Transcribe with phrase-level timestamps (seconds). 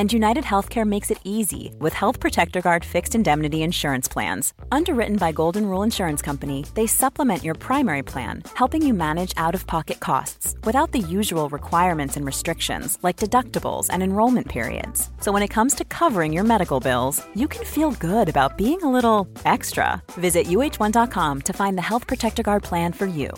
[0.00, 4.54] And United Healthcare makes it easy with Health Protector Guard fixed indemnity insurance plans.
[4.72, 9.54] Underwritten by Golden Rule Insurance Company, they supplement your primary plan, helping you manage out
[9.54, 15.10] of pocket costs without the usual requirements and restrictions like deductibles and enrollment periods.
[15.20, 18.82] So when it comes to covering your medical bills, you can feel good about being
[18.82, 20.02] a little extra.
[20.12, 23.28] Visit uh1.com to find the Health Protector Guard plan for you.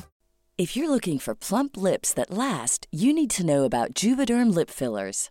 [0.59, 4.71] If you're looking for plump lips that last, you need to know about Juvederm lip
[4.71, 5.31] fillers.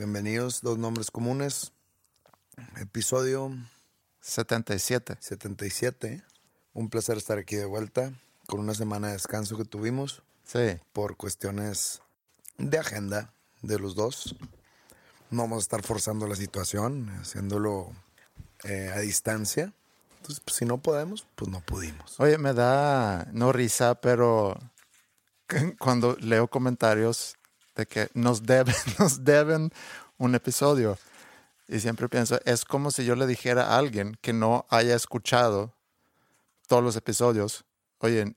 [0.00, 1.72] bienvenidos, dos nombres comunes.
[2.80, 3.52] Episodio
[4.22, 5.18] 77.
[5.20, 6.24] 77.
[6.72, 8.10] Un placer estar aquí de vuelta
[8.46, 10.78] con una semana de descanso que tuvimos Sí.
[10.94, 12.00] por cuestiones
[12.56, 14.36] de agenda de los dos.
[15.28, 17.92] No vamos a estar forzando la situación, haciéndolo
[18.64, 19.74] eh, a distancia.
[20.16, 22.18] Entonces, pues, si no podemos, pues no pudimos.
[22.18, 24.58] Oye, me da, no risa, pero
[25.78, 27.36] cuando leo comentarios
[27.80, 29.72] de que nos deben, nos deben
[30.18, 30.98] un episodio.
[31.66, 35.72] Y siempre pienso, es como si yo le dijera a alguien que no haya escuchado
[36.66, 37.64] todos los episodios,
[37.98, 38.36] oye,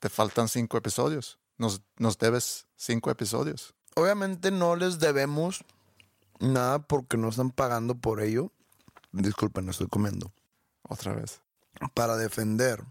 [0.00, 3.74] te faltan cinco episodios, nos, nos debes cinco episodios.
[3.94, 5.64] Obviamente no les debemos
[6.40, 8.52] nada porque no están pagando por ello.
[9.12, 10.32] Disculpen, no estoy comiendo.
[10.82, 11.42] Otra vez.
[11.94, 12.84] para defender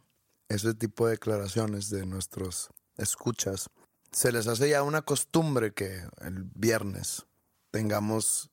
[0.49, 3.69] ese tipo de declaraciones de nuestros escuchas,
[4.11, 7.25] se les hace ya una costumbre que el viernes
[7.71, 8.49] tengamos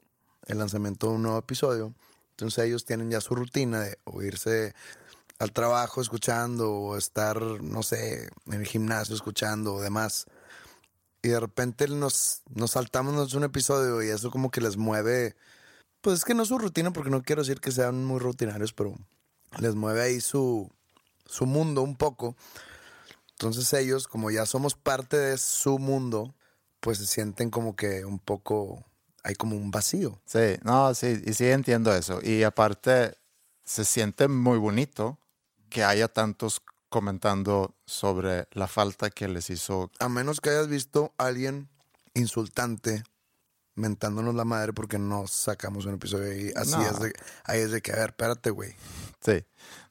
[0.46, 1.94] el lanzamiento de un nuevo episodio.
[2.30, 4.74] Entonces ellos tienen ya su rutina de o irse
[5.38, 10.26] al trabajo escuchando o estar, no sé, en el gimnasio escuchando o demás.
[11.22, 15.36] Y de repente nos, nos saltamos un episodio y eso como que les mueve,
[16.00, 18.94] pues es que no su rutina porque no quiero decir que sean muy rutinarios, pero
[19.58, 20.70] les mueve ahí su,
[21.24, 22.36] su mundo un poco.
[23.38, 26.34] Entonces ellos, como ya somos parte de su mundo,
[26.80, 28.84] pues se sienten como que un poco,
[29.22, 30.20] hay como un vacío.
[30.24, 32.20] Sí, no, sí, y sí entiendo eso.
[32.22, 33.16] Y aparte,
[33.64, 35.18] se siente muy bonito
[35.68, 39.90] que haya tantos comentando sobre la falta que les hizo.
[39.98, 41.68] A menos que hayas visto a alguien
[42.14, 43.02] insultante
[43.74, 46.82] mentándonos la madre porque no sacamos un episodio y así No.
[46.82, 47.12] es de,
[47.44, 48.74] ahí es de que, a ver, espérate, güey.
[49.24, 49.44] Sí,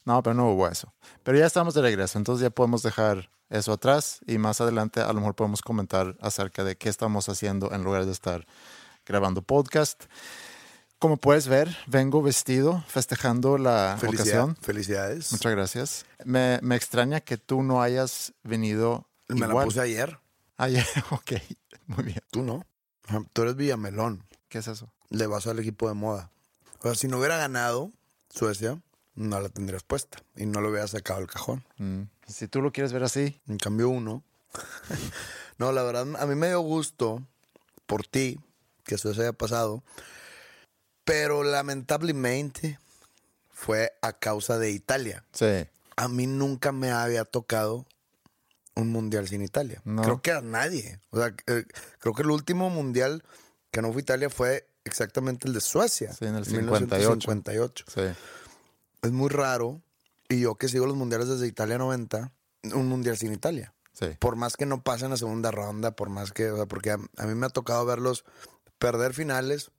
[0.04, 0.92] no, pero no hubo eso.
[1.22, 5.08] Pero ya estamos de regreso, entonces ya podemos dejar eso atrás y más adelante a
[5.08, 8.46] lo mejor podemos comentar acerca de qué estamos haciendo en lugar de estar
[9.06, 10.04] grabando podcast.
[10.98, 14.56] Como puedes ver, vengo vestido festejando la Felicidad- ocasión.
[14.62, 15.32] felicidades.
[15.32, 16.06] Muchas gracias.
[16.24, 20.18] Me, me extraña que tú no hayas venido Me la puse ayer,
[20.56, 21.32] Ayer, ok,
[21.88, 22.20] muy bien.
[22.30, 22.64] tú no.
[23.32, 24.24] Tú eres Villamelón.
[24.48, 24.90] ¿Qué es eso?
[25.10, 26.30] le vas al equipo de moda.
[26.80, 27.92] O sea, si no hubiera ganado
[28.30, 28.80] Suecia,
[29.14, 31.64] no la tendrías puesta y no lo hubieras sacado del cajón.
[31.78, 34.24] Mm, Si tú lo quieres ver así, En cambio, uno.
[35.58, 37.22] no, la verdad, a mí me dio gusto
[37.86, 38.40] por ti
[38.84, 39.84] que eso se haya pasado,
[41.04, 42.78] pero lamentablemente
[43.50, 45.24] fue a causa de Italia.
[45.32, 45.66] sí.
[45.96, 47.86] A mí nunca me había tocado
[48.76, 49.80] un mundial sin Italia.
[49.84, 50.02] No.
[50.02, 51.00] Creo que a nadie.
[51.10, 51.64] O sea, eh,
[51.98, 53.22] creo que el último mundial
[53.70, 56.12] que no fue Italia fue exactamente el de Suecia.
[56.12, 57.84] Sí, en el 1958.
[57.88, 58.02] Sí.
[59.02, 59.80] Es muy raro.
[60.28, 62.32] Y yo que sigo los mundiales desde Italia 90,
[62.74, 63.74] un mundial sin Italia.
[63.92, 64.06] Sí.
[64.18, 66.98] Por más que no pasen a segunda ronda, por más que, o sea, porque a,
[67.16, 68.24] a mí me ha tocado verlos
[68.78, 69.70] perder finales,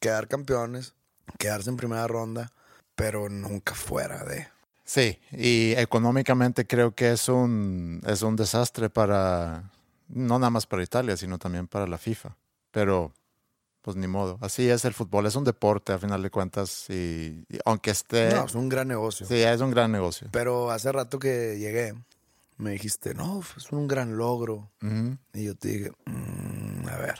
[0.00, 0.94] quedar campeones,
[1.38, 2.52] quedarse en primera ronda,
[2.94, 4.48] pero nunca fuera de.
[4.88, 9.70] Sí, y económicamente creo que es un, es un desastre para,
[10.08, 12.34] no nada más para Italia, sino también para la FIFA.
[12.70, 13.12] Pero,
[13.82, 14.38] pues ni modo.
[14.40, 18.30] Así es el fútbol, es un deporte a final de cuentas y, y aunque esté...
[18.30, 19.26] No, es un gran negocio.
[19.26, 20.28] Sí, es un gran negocio.
[20.30, 21.92] Pero hace rato que llegué,
[22.56, 24.70] me dijiste, no, es un gran logro.
[25.34, 27.18] Y yo te dije, "Mm, a ver,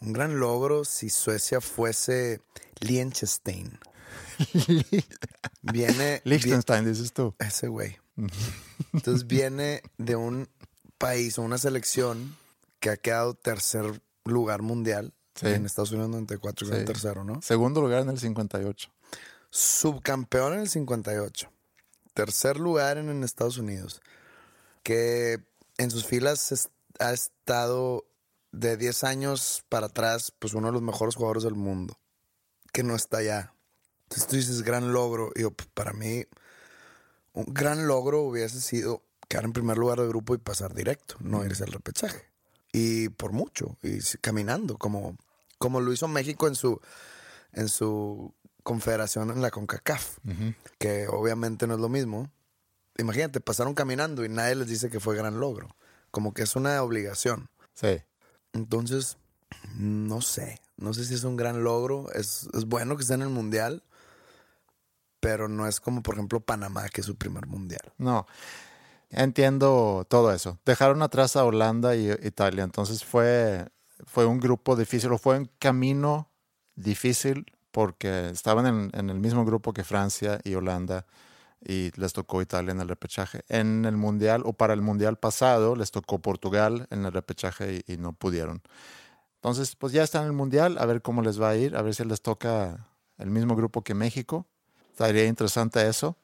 [0.00, 2.40] un gran logro si Suecia fuese
[2.80, 3.78] Liechtenstein.
[5.62, 6.20] Viene...
[6.24, 7.34] Liechtenstein, dices tú.
[7.38, 7.96] ese güey.
[8.92, 10.48] Entonces viene de un
[10.98, 12.36] país o una selección
[12.80, 15.12] que ha quedado tercer lugar mundial.
[15.34, 15.46] Sí.
[15.48, 16.84] En Estados Unidos 94 quedó Sí.
[16.84, 17.40] tercero, ¿no?
[17.42, 18.90] Segundo lugar en el 58.
[19.50, 21.50] subcampeón en el 58,
[22.12, 24.02] tercer lugar en, en Estados Unidos,
[24.82, 25.38] que
[25.78, 26.68] en sus filas
[26.98, 28.04] ha estado
[28.52, 31.98] de 10 años para atrás, pues uno de los mejores jugadores del mundo,
[32.72, 33.54] que no está allá.
[34.08, 36.24] Entonces tú dices gran logro, y yo, pues, para mí
[37.34, 41.44] un gran logro hubiese sido quedar en primer lugar de grupo y pasar directo, no
[41.44, 42.24] irse al repechaje.
[42.72, 45.18] Y por mucho, y caminando, como,
[45.58, 46.80] como lo hizo México en su,
[47.52, 48.32] en su
[48.62, 50.18] confederación en la CONCACAF,
[50.78, 52.30] que obviamente no es lo mismo.
[52.96, 55.76] Imagínate, pasaron caminando y nadie les dice que fue gran logro.
[56.10, 57.50] Como que es una obligación.
[57.74, 58.02] Sí.
[58.54, 59.18] Entonces,
[59.76, 60.60] no sé.
[60.78, 62.10] No sé si es un gran logro.
[62.12, 63.82] Es, es bueno que esté en el mundial,
[65.20, 67.92] pero no es como, por ejemplo, Panamá, que es su primer mundial.
[67.98, 68.26] No,
[69.10, 70.58] entiendo todo eso.
[70.64, 73.68] Dejaron atrás a Holanda y Italia, entonces fue,
[74.06, 76.30] fue un grupo difícil, o fue un camino
[76.74, 81.06] difícil porque estaban en, en el mismo grupo que Francia y Holanda
[81.60, 83.42] y les tocó Italia en el repechaje.
[83.48, 87.94] En el Mundial, o para el Mundial pasado, les tocó Portugal en el repechaje y,
[87.94, 88.62] y no pudieron.
[89.36, 91.82] Entonces, pues ya están en el Mundial, a ver cómo les va a ir, a
[91.82, 92.88] ver si les toca
[93.18, 94.46] el mismo grupo que México.
[94.98, 96.16] Estaría interesante eso.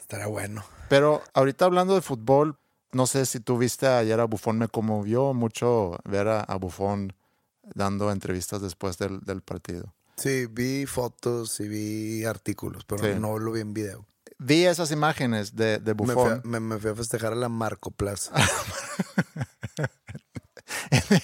[0.00, 0.64] Estará bueno.
[0.88, 2.56] Pero ahorita hablando de fútbol,
[2.92, 7.12] no sé si tú viste ayer a Bufón, me conmovió mucho ver a, a Bufón
[7.74, 9.92] dando entrevistas después del, del partido.
[10.16, 13.20] Sí, vi fotos y vi artículos, pero Sí.
[13.20, 14.06] no lo vi en video.
[14.38, 18.32] Vi esas imágenes de, de Bufón me- me fui a festejar a la Marco Plaza.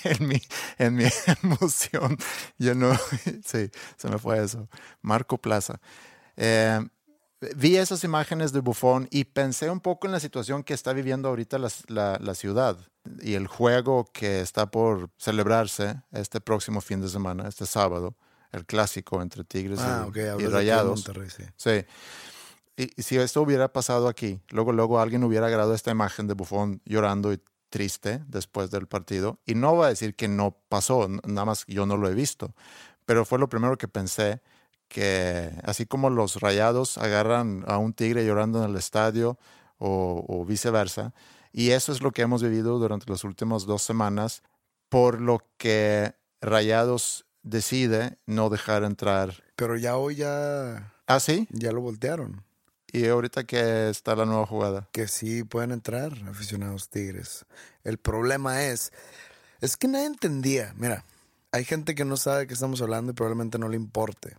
[0.05, 0.41] en, mi,
[0.79, 1.05] en mi
[1.43, 2.19] emoción.
[2.59, 2.93] Yo no,
[3.47, 4.69] sí, se me fue eso.
[5.01, 5.81] Marco Plaza.
[6.41, 6.81] Eh,
[7.57, 11.29] vi esas imágenes de Bufón y pensé un poco en la situación que está viviendo
[11.29, 12.79] ahorita la, la- la ciudad
[13.21, 18.15] y el juego que está por celebrarse este próximo fin de semana, este sábado,
[18.53, 21.07] el clásico entre Tigres ah, y, ok, y de de Rayados.
[21.07, 21.43] Monterrey, sí.
[21.57, 21.85] Sí.
[22.77, 26.35] Y, y si esto hubiera pasado aquí, luego, luego alguien hubiera grabado esta imagen de
[26.35, 29.41] Bufón llorando y triste después del partido.
[29.45, 32.55] Y no va a decir que no pasó, nada más yo no lo he visto.
[33.05, 34.41] Pero fue lo primero que pensé,
[34.89, 39.39] que así como los rayados agarran a un tigre llorando en el estadio
[39.79, 41.13] o, o viceversa,
[41.53, 44.43] y eso es lo que hemos vivido durante las últimas dos semanas,
[44.89, 49.43] por lo que Rayados decide no dejar entrar.
[49.57, 51.47] Pero ya hoy ya, Ah, sí.
[51.51, 52.45] ya lo voltearon.
[52.93, 54.89] Y ahorita que está la nueva jugada.
[54.93, 57.45] Que sí pueden entrar aficionados tigres.
[57.85, 58.93] El problema es,
[59.61, 60.73] es que nadie entendía.
[60.77, 61.05] Mira,
[61.53, 64.37] hay gente que no sabe de qué estamos hablando y probablemente no le importe.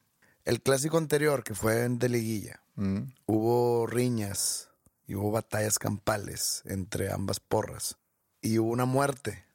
[0.50, 4.70] El clásico anterior, que fue en de liguilla, Mm, hubo riñas
[5.06, 7.98] y hubo batallas campales entre ambas porras.
[8.42, 9.46] Y hubo una muerte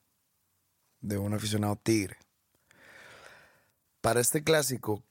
[1.01, 2.19] de un aficionado tigre.
[4.03, 5.03] Para este clásico,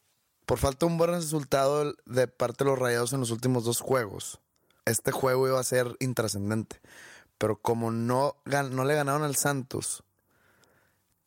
[0.46, 3.80] por falta de un buen resultado de parte de los rayados en los últimos dos
[3.80, 4.40] juegos,
[4.86, 6.82] este juego iba a ser intrascendente.
[7.40, 10.04] Pero como no, no le ganaron al Santos,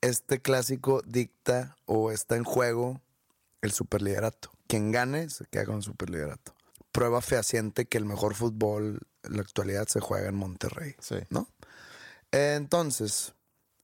[0.02, 3.00] este clásico dicta o está en juego
[3.62, 4.50] el superliderato.
[4.66, 6.54] Quien gane se queda con el superliderato.
[6.92, 10.94] Prueba fehaciente que el mejor fútbol en la actualidad se juega en Monterrey.
[11.00, 11.16] sí.
[11.30, 11.48] ¿no?
[12.32, 13.34] Entonces,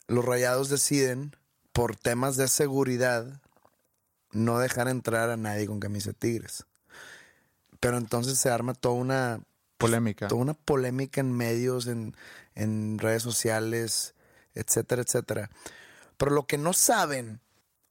[0.09, 1.37] los rayados deciden,
[1.73, 3.41] por temas de seguridad,
[4.33, 6.67] no dejar entrar a nadie con camisa de tigres.
[7.81, 9.41] Pero entonces se arma toda una,
[9.79, 10.29] Polémica.
[10.29, 12.17] toda una polémica en medios, en,
[12.55, 14.15] en redes sociales,
[14.55, 15.51] etcétera, etcétera.
[16.17, 17.41] Pero lo que no saben,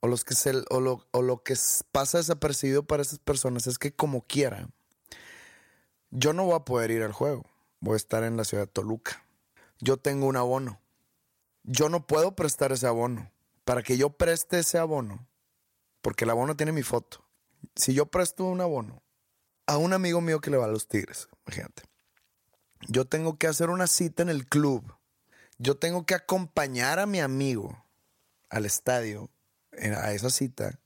[0.01, 0.35] o, que
[0.79, 1.55] lo, lo que
[1.91, 4.67] pasa desapercibido para esas personas, es que como quiera,
[6.09, 7.45] yo no voy a poder ir al juego.
[7.79, 9.23] Voy a estar en la ciudad de Toluca.
[9.79, 10.79] Yo tengo un abono.
[11.63, 13.31] Yo no puedo prestar ese abono.
[13.63, 15.27] Para que yo preste ese abono,
[16.01, 17.23] porque el abono tiene mi foto.
[17.75, 19.01] Si yo presto un abono
[19.67, 21.83] a un amigo mío que le va a los Tigres, imagínate.
[22.87, 24.95] yo tengo que hacer una cita en el club.
[25.59, 27.85] Yo tengo que acompañar a mi amigo
[28.49, 29.29] al estadio,
[29.73, 30.79] a esa cita,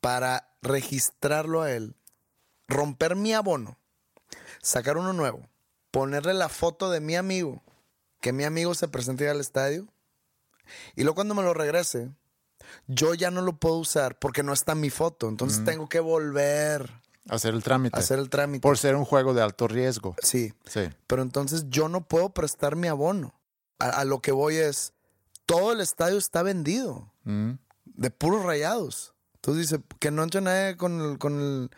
[0.00, 1.94] para registrarlo a él,
[2.68, 3.78] romper mi abono,
[4.62, 5.46] sacar uno nuevo,
[5.90, 7.62] ponerle la foto de mi amigo,
[8.20, 9.86] que mi amigo se presente al estadio,
[10.94, 12.10] y luego cuando me lo regrese,
[12.86, 15.28] yo ya no lo puedo usar porque no está mi foto.
[15.28, 16.92] Entonces tengo que volver
[17.28, 17.96] Hacer el trámite.
[17.96, 18.62] a hacer el trámite.
[18.62, 20.14] Por ser un juego de alto riesgo.
[20.22, 20.88] Sí, Sí.
[21.08, 23.34] pero entonces yo no puedo prestar mi abono.
[23.80, 24.92] A, a lo que voy es,
[25.46, 27.54] todo el estadio está vendido Mm.
[28.00, 29.12] De puros rayados.
[29.34, 31.70] Entonces dice, que no entra nadie con, el- con, el-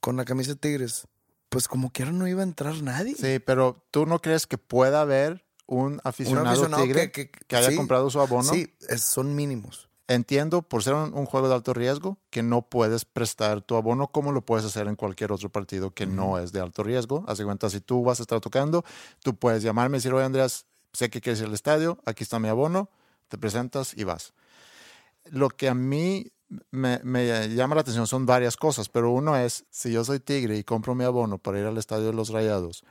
[0.00, 1.06] con la camisa de Tigres.
[1.48, 3.14] Pues como quiera no iba a entrar nadie.
[3.14, 7.56] Sí, pero ¿tú no crees que pueda haber un aficionado, aficionado tigre que- que, que-
[7.56, 7.76] haya sí.
[7.76, 8.52] comprado su abono?
[8.52, 9.88] Sí, es- son mínimos.
[10.06, 14.08] Entiendo, por ser un, un juego de alto riesgo, que no puedes prestar tu abono
[14.08, 17.24] como lo puedes hacer en cualquier otro partido que no es de alto riesgo.
[17.26, 18.84] Haz de cuenta, si tú vas a estar tocando,
[19.22, 22.38] tú puedes llamarme y decir, oye Andreas, sé que quieres ir al estadio, aquí está
[22.38, 22.90] mi abono,
[23.28, 24.32] te presentas y vas.
[25.30, 26.30] Lo que a mí
[26.70, 30.56] me, me llama la atención son varias cosas, pero uno es, si yo soy tigre
[30.56, 32.84] y compro mi abono para ir al estadio de los Rayados,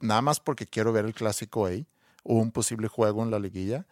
[0.00, 1.86] nada más porque quiero ver el clásico ahí
[2.24, 3.86] o un posible juego en la liguilla,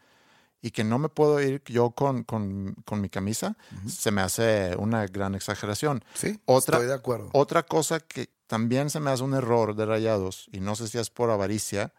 [0.63, 4.77] y que no me puedo ir yo con, con- con mi camisa, se me hace
[4.77, 6.05] una gran exageración.
[6.15, 7.31] Sí, Otra- estoy de acuerdo.
[7.33, 10.99] Otra cosa que también se me hace un error de Rayados, y no sé si
[10.99, 11.93] es por avaricia,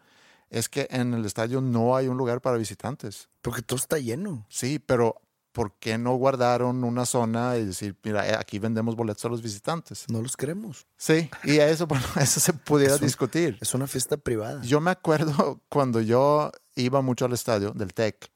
[0.48, 3.28] es que en el estadio no hay un lugar para visitantes.
[3.40, 4.46] Porque todo está lleno.
[4.48, 5.16] Sí, pero
[5.52, 9.42] ¿por qué no guardaron una zona y decir, mira, eh, aquí vendemos boletos a los
[9.42, 10.06] visitantes?
[10.08, 10.86] No los queremos.
[10.96, 13.58] Sí, y a eso, bueno, eso se pudiera Es un- discutir.
[13.60, 14.62] Es una fiesta privada.
[14.62, 18.30] Yo me acuerdo cuando yo iba mucho al estadio del TEC,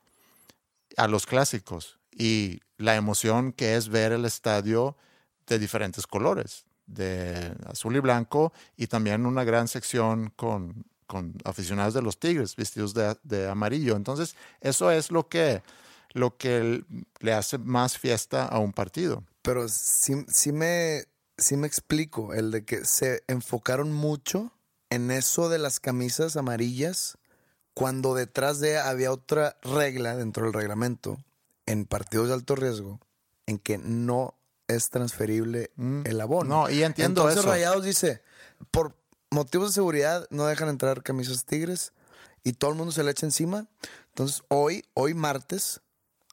[0.96, 4.96] a los clásicos, y la emoción que es ver el estadio
[5.46, 11.94] de diferentes colores, de azul y blanco, y también una gran sección con, con aficionados
[11.94, 13.96] de los Tigres, vestidos de, de amarillo.
[13.96, 15.62] Entonces, eso es lo que,
[16.16, 16.82] lo que
[17.20, 19.22] le hace más fiesta a un partido.
[19.42, 21.04] Pero sí, sí me,
[21.36, 24.50] sí me explico, el de que se enfocaron mucho
[24.88, 27.18] en eso de las camisas amarillas,
[27.74, 31.18] cuando detrás de había otra regla dentro del reglamento,
[31.66, 32.98] en partidos de alto riesgo,
[33.46, 34.34] en que no
[34.68, 36.06] es transferible Mm.
[36.06, 36.62] el abono.
[36.62, 37.48] No, y entiendo Entonces eso.
[37.50, 38.22] Rayados dice,
[38.70, 38.96] por
[39.30, 41.92] motivos de seguridad no dejan entrar camisas tigres
[42.42, 43.66] y todo el mundo se le echa encima.
[44.08, 45.82] Entonces hoy, hoy martes,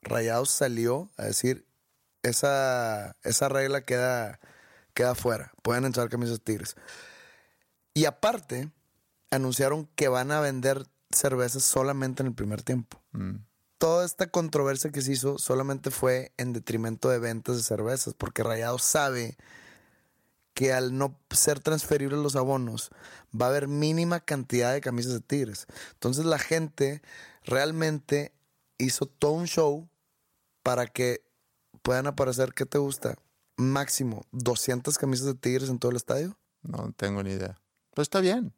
[0.03, 1.65] Rayados salió a decir,
[2.23, 4.39] esa, esa regla queda,
[4.93, 6.75] queda fuera, pueden entrar camisas tigres.
[7.93, 8.71] Y aparte,
[9.29, 13.01] anunciaron que van a vender cervezas solamente en el primer tiempo.
[13.11, 13.35] Mm.
[13.77, 18.43] Toda esta controversia que se hizo solamente fue en detrimento de ventas de cervezas, porque
[18.43, 19.37] Rayados sabe
[20.53, 22.91] que al no ser transferibles los abonos,
[23.39, 25.67] va a haber mínima cantidad de camisas de Tigres.
[25.93, 27.01] Entonces la gente
[27.43, 28.33] realmente
[28.77, 29.89] hizo todo un show
[30.63, 31.23] para que
[31.81, 33.15] puedan aparecer, ¿qué te gusta?
[33.57, 36.37] Máximo 200 camisas de Tigres en todo el estadio.
[36.61, 37.61] No tengo ni idea.
[37.93, 38.53] Pues está bien.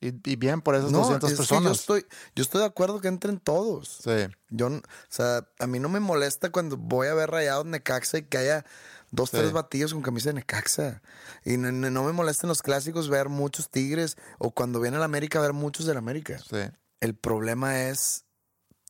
[0.00, 1.64] Y, y bien por esas No, 200 es que personas.
[1.64, 4.00] yo estoy, yo estoy de acuerdo que entren todos.
[4.02, 4.34] Sí.
[4.48, 8.22] Yo, o sea, a mí no me molesta cuando voy a ver rayados Necaxa y
[8.22, 8.64] que haya
[9.10, 9.36] dos, Sí.
[9.36, 11.02] tres batillos con camisa de Necaxa.
[11.44, 14.96] Y no, no- no me molesta en los clásicos ver muchos Tigres o cuando viene
[14.96, 16.38] el América ver muchos del América.
[16.38, 16.56] Sí.
[17.00, 18.24] El problema es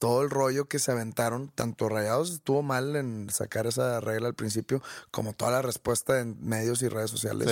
[0.01, 1.53] todo el rollo que se aventaron.
[1.55, 6.37] Tanto Rayados estuvo mal en sacar esa regla al principio, como toda la respuesta en
[6.41, 7.49] medios y redes sociales.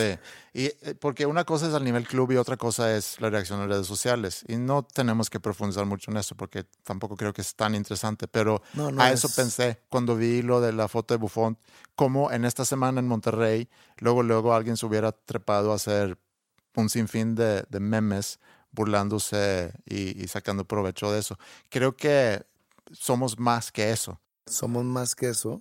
[0.54, 0.60] Sí.
[0.60, 3.60] Y eh, porque una cosa es al nivel club y otra cosa es la reacción
[3.60, 4.44] en redes sociales.
[4.48, 8.26] Y no tenemos que profundizar mucho en eso porque tampoco creo que es tan interesante.
[8.26, 9.22] Pero No, no a es.
[9.22, 11.58] eso pensé cuando vi lo de la foto de Buffon,
[11.94, 16.16] como en esta semana en Monterrey, luego, luego alguien se hubiera trepado a hacer
[16.76, 18.40] un sinfín de, de memes
[18.78, 21.36] burlándose y, y sacando provecho de eso.
[21.68, 22.44] Creo que
[22.92, 24.20] somos más que eso.
[24.46, 25.60] Somos más que eso.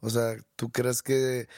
[0.00, 1.48] O sea, ¿tú crees que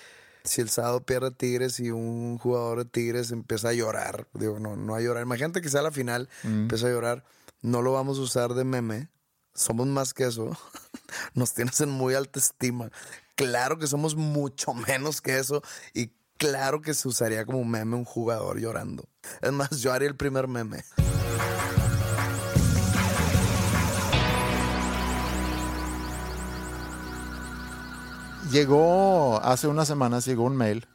[0.45, 4.26] si el sábado pierde Tigres y un jugador de Tigres empieza a llorar?
[4.33, 5.23] Digo, no, no a llorar.
[5.23, 6.62] Imagínate que sea la final, Mm.
[6.62, 7.25] empieza a llorar.
[7.62, 9.09] No lo vamos a usar de meme.
[9.55, 10.50] Somos más que eso.
[11.35, 12.91] Nos tienes en muy alta estima.
[13.35, 15.62] Claro que somos mucho menos que eso.
[15.95, 19.09] Y claro que se usaría como meme un jugador llorando.
[19.40, 20.85] Es más, yo haría el primer meme.
[28.50, 30.87] Llegó, hace unas semanas llegó un mail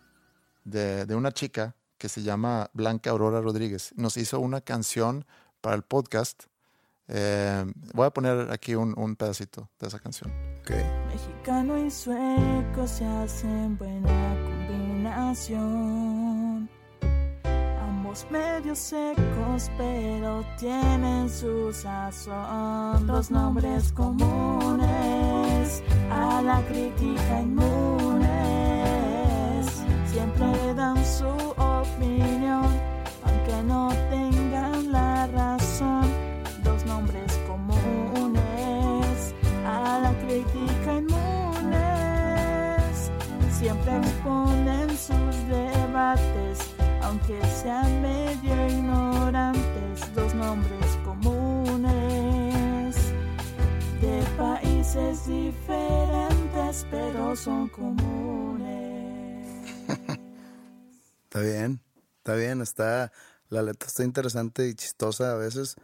[0.64, 3.94] de, de una chica que se llama Blanca Aurora Rodríguez.
[3.96, 5.26] Nos hizo una canción
[5.60, 6.44] para el podcast.
[7.08, 10.32] Eh, voy a poner aquí un, un pedacito de esa canción.
[11.08, 16.21] Mexicano y sueco se hacen buena combinación.
[18.12, 23.08] Somos medio secos, pero tienen su sazón.
[23.08, 28.30] Dos nombres comunes a la crítica inmunes.
[30.12, 32.68] Siempre dan su opinión,
[33.24, 36.04] aunque no tengan la razón.
[36.66, 39.34] Dos nombres comunes
[39.66, 41.22] a la crítica inmunes.
[43.58, 46.51] Siempre exponen sus debates,
[47.12, 50.14] aunque sean medio ignorantes.
[50.16, 52.96] Dos nombres comunes
[54.00, 59.46] de países diferentes, pero son comunes.
[61.26, 61.82] Está bien,
[62.18, 63.12] está bien, está,
[63.48, 65.76] la letra está interesante y chistosa a veces,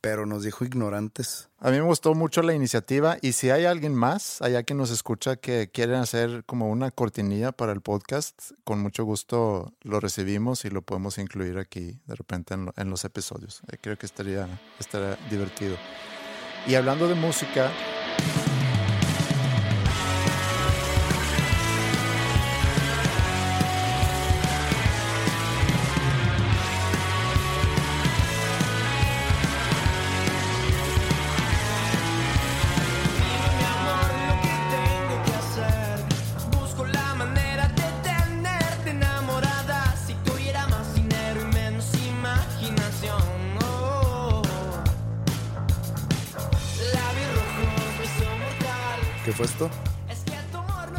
[0.00, 1.48] pero nos dijo ignorantes.
[1.58, 4.90] A mí me gustó mucho la iniciativa y si hay alguien más allá que nos
[4.90, 10.64] escucha que quieren hacer como una cortinilla para el podcast, con mucho gusto lo recibimos
[10.64, 13.60] y lo podemos incluir aquí de repente en, lo- en los episodios.
[13.70, 15.76] Eh, Creo que estaría, estaría divertido.
[16.66, 17.70] Y hablando de música,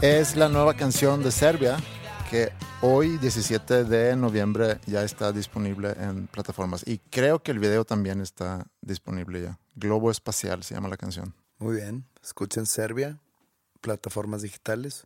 [0.02, 1.78] Es la nueva canción de Serbia
[2.32, 7.86] que hoy 17 de noviembre ya está disponible en plataformas y creo que el video
[7.86, 9.60] también está disponible ya.
[9.76, 11.36] Globo Espacial se llama la canción.
[11.60, 12.08] Muy bien.
[12.24, 13.20] Escuchen Serbia,
[13.80, 15.06] plataformas digitales.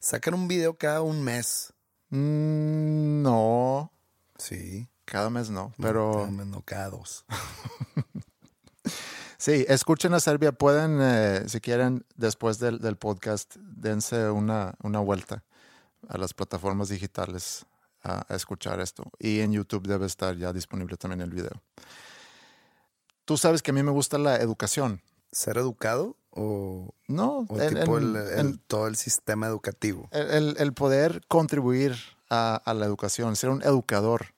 [0.00, 1.74] Sacan un video cada un mes.
[2.08, 3.92] Mm, no,
[4.38, 4.88] Sí.
[5.04, 7.26] cada mes no, Cada pero mes, no, cada dos.
[9.44, 15.00] sí, escuchen a Serbia, pueden, eh, si quieren, después del, del podcast, dense una, una
[15.00, 15.44] vuelta
[16.08, 17.66] a las plataformas digitales
[18.02, 19.04] a, a escuchar esto.
[19.18, 21.62] Y en YouTube debe estar ya disponible también el video.
[23.26, 25.02] Tú sabes que a mí me gusta la educación.
[25.30, 30.08] ¿Ser educado o, No, o tipo el, todo el sistema educativo?
[30.12, 31.96] el, poder contribuir
[32.30, 34.34] a, a la educación, ser un educador.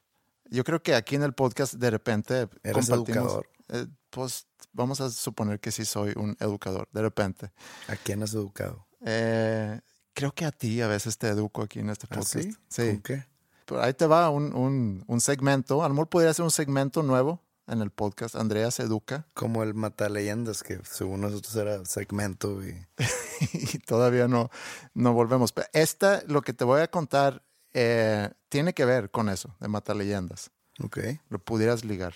[0.50, 3.06] Yo creo que aquí en el podcast de repente ¿Eres compartimos.
[3.32, 3.48] educador?
[3.68, 7.50] Eh, pues vamos a suponer que sí soy un educador, de repente.
[7.88, 8.86] ¿A quién has educado?
[9.04, 9.80] Eh,
[10.14, 12.50] creo que a ti a veces te educo aquí en este ¿Ah, podcast.
[12.68, 12.86] sí?
[12.88, 13.26] ¿Con qué?
[13.66, 15.82] Pero ahí te va un, un- un segmento.
[15.84, 18.36] A lo mejor podría ser un segmento nuevo en el podcast.
[18.36, 22.86] Andrea se educa Como el Mataleyendas, que según nosotros era segmento y...
[23.52, 24.50] y todavía no,
[24.94, 25.50] no volvemos.
[25.52, 27.42] Pero esta, lo que te voy a contar,
[27.74, 30.50] eh, tiene que ver con eso, de Mataleyendas.
[30.82, 30.98] Ok.
[31.28, 32.14] Lo pudieras ligar.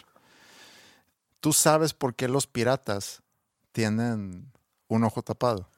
[1.41, 3.23] ¿Tú sabes por qué los piratas
[3.73, 4.53] tienen
[4.89, 5.71] un ojo tapado?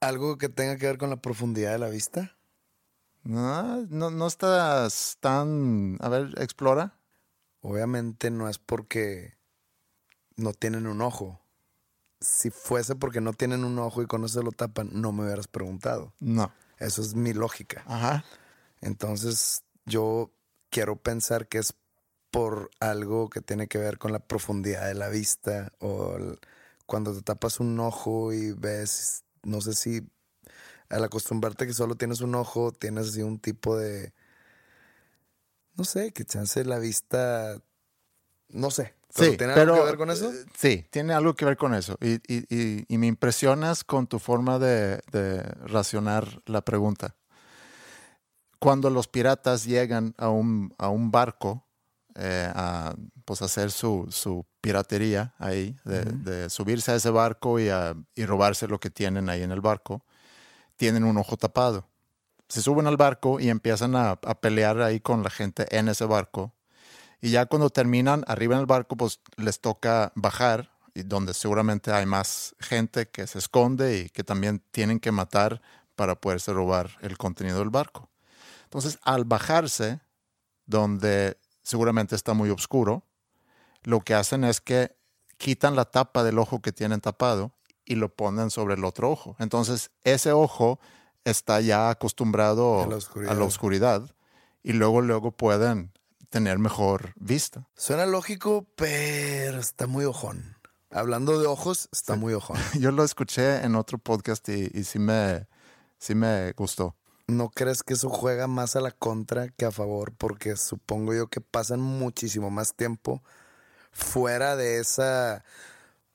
[0.00, 2.38] ¿Algo que tenga que ver con la profundidad de la vista?
[3.22, 5.98] No, no, no estás tan...
[6.00, 6.98] A ver, explora.
[7.60, 9.36] Obviamente no es porque
[10.36, 11.42] no tienen un ojo.
[12.20, 15.48] Si fuese porque no tienen un ojo y con eso lo tapan, no me hubieras
[15.48, 16.14] preguntado.
[16.20, 16.50] No.
[16.78, 17.84] Eso es mi lógica.
[17.86, 18.24] Ajá.
[18.80, 20.32] Entonces yo
[20.70, 21.74] quiero pensar que es
[22.30, 26.38] por algo que tiene que ver con la profundidad de la vista o el-
[26.86, 30.02] cuando te tapas un ojo y ves, no sé si
[30.88, 34.12] al acostumbrarte que solo tienes un ojo, tienes así un tipo de,
[35.74, 37.60] no sé, que chance la vista,
[38.48, 38.94] no sé.
[39.14, 40.32] ¿Pero Sí, ¿Tiene pero, algo que ver con eso?
[40.32, 41.96] eh, Sí, tiene algo que ver con eso.
[42.00, 47.16] Y, y- y- y me impresionas con tu forma de, de racionar la pregunta.
[48.58, 51.66] Cuando los piratas llegan a un, a un barco
[52.20, 57.70] eh, a pues, hacer su, su piratería ahí, de, de subirse a ese barco y,
[57.70, 60.04] a- y robarse lo que tienen ahí en el barco,
[60.76, 61.86] tienen un ojo tapado.
[62.48, 66.04] Se suben al barco y empiezan a, a pelear ahí con la gente en ese
[66.04, 66.52] barco.
[67.20, 71.92] Y ya cuando terminan arriba en el barco, pues les toca bajar, y donde seguramente
[71.92, 75.62] hay más gente que se esconde y que también tienen que matar
[75.94, 78.08] para poderse robar el contenido del barco.
[78.64, 80.00] Entonces, al bajarse,
[80.66, 81.36] donde
[81.70, 83.04] seguramente está muy oscuro,
[83.82, 84.96] lo que hacen es que
[85.38, 87.52] quitan la tapa del ojo que tienen tapado
[87.84, 89.36] y lo ponen sobre el otro ojo.
[89.38, 90.78] Entonces, ese ojo
[91.24, 93.36] está ya acostumbrado A la a oscuridad.
[93.38, 94.16] la oscuridad
[94.62, 95.92] y luego, luego pueden
[96.28, 97.68] tener mejor vista.
[97.76, 100.56] Suena lógico, pero está muy ojón.
[100.90, 102.58] Hablando de ojos, está muy ojón.
[102.78, 105.46] Yo lo escuché en otro podcast y, y sí, me,
[105.98, 106.96] sí me gustó.
[107.30, 110.12] ¿No crees que eso juega más a la contra que a favor?
[110.16, 113.22] Porque supongo yo que pasan muchísimo más tiempo
[113.92, 115.44] fuera de esa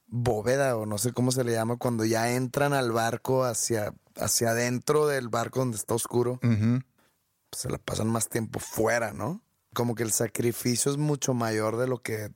[0.07, 4.51] bóveda o no sé cómo se le llama cuando ya entran al barco hacia, hacia
[4.51, 6.39] adentro del barco donde está oscuro.
[7.51, 9.41] Se la pasan más tiempo fuera, ¿no?
[9.73, 12.31] Como que el sacrificio es mucho mayor de lo que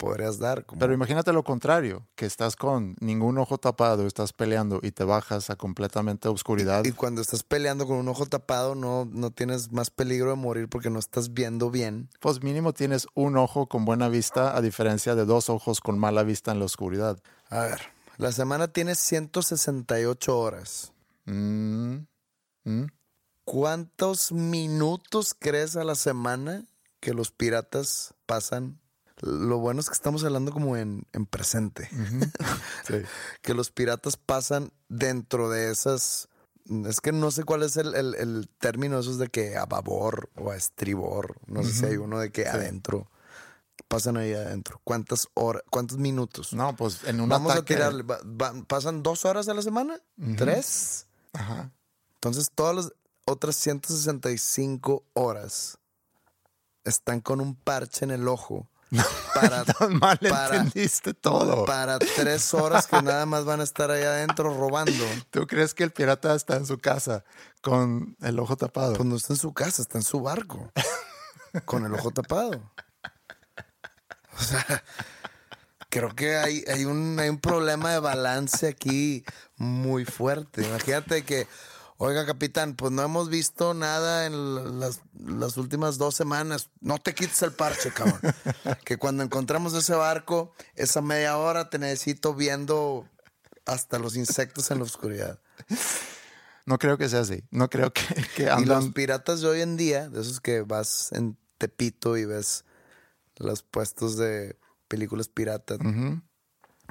[0.00, 0.64] podrías dar.
[0.64, 5.04] como- Pero imagínate lo contrario, que estás con ningún ojo tapado, estás peleando y te
[5.04, 6.84] bajas a completamente oscuridad.
[6.86, 10.68] Y cuando estás peleando con un ojo tapado, no, no tienes más peligro de morir
[10.68, 12.08] porque no estás viendo bien.
[12.18, 16.22] Pues mínimo tienes un ojo con buena vista a diferencia de dos ojos con mala
[16.22, 17.18] vista en la oscuridad.
[17.50, 17.80] A ver,
[18.16, 20.92] la semana tiene 168 horas.
[21.26, 21.96] Mm,
[22.64, 22.86] mm.
[23.44, 26.64] ¿Cuántos minutos crees a la semana
[27.00, 28.78] que los piratas pasan?
[29.22, 31.88] Lo bueno es que estamos hablando como en, en presente.
[32.86, 32.94] Sí.
[33.42, 36.28] Que los piratas pasan dentro de esas...
[36.86, 40.30] Es que no sé cuál es el, el- el término esos de que a babor
[40.36, 41.36] o a estribor.
[41.46, 43.10] No sé si hay uno de que adentro.
[43.88, 44.80] Pasan ahí adentro.
[44.84, 45.62] ¿Cuántas horas?
[45.70, 46.52] ¿Cuántos minutos?
[46.52, 47.74] No, pues en un Vamos ataque...
[47.74, 48.02] a tirarle.
[48.04, 49.98] Va- va- ¿Pasan dos horas a la semana?
[50.36, 51.06] ¿Tres?
[51.32, 51.72] Ajá.
[52.14, 52.92] Entonces, todas las
[53.24, 55.78] otras 165 horas
[56.84, 58.68] están con un parche en el ojo
[59.34, 61.64] para, Tan mal para, entendiste todo.
[61.64, 65.04] para tres horas que nada más van a estar ahí adentro robando.
[65.30, 67.24] ¿Tú crees que el pirata está en su casa
[67.62, 68.94] con el ojo tapado?
[68.94, 70.72] Pues no está en su casa, está en su barco
[71.64, 72.70] con el ojo tapado.
[74.38, 74.84] O sea,
[75.88, 79.24] creo que hay, hay, un, hay un problema de balance aquí
[79.56, 80.62] muy fuerte.
[80.62, 81.46] Imagínate que,
[82.02, 86.70] oiga, capitán, pues no hemos visto nada en las, las últimas dos semanas.
[86.80, 88.20] No te quites el parche, cabrón.
[88.84, 93.06] Que cuando encontramos ese barco, esa media hora te necesito viendo
[93.66, 95.40] hasta los insectos en la oscuridad.
[96.64, 97.44] No creo que sea así.
[97.50, 98.02] No creo que,
[98.34, 102.24] que Y los piratas de hoy en día, de esos que vas en Tepito y
[102.24, 102.64] ves
[103.36, 104.58] los puestos de
[104.88, 105.78] películas piratas,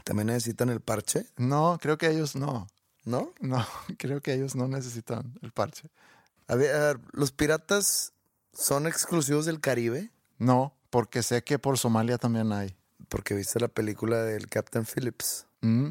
[0.03, 2.67] también necesitan el parche, No, creo que ellos no.
[3.05, 3.33] ¿No?
[3.39, 3.65] No,
[3.97, 5.89] creo que ellos no necesitan el parche.
[6.47, 8.13] A ver, a ver, los piratas
[8.53, 12.75] son exclusivos del Caribe, No, porque sé que por Somalia también hay.
[13.09, 15.45] porque viste la película del Captain Phillips.
[15.61, 15.89] Mm,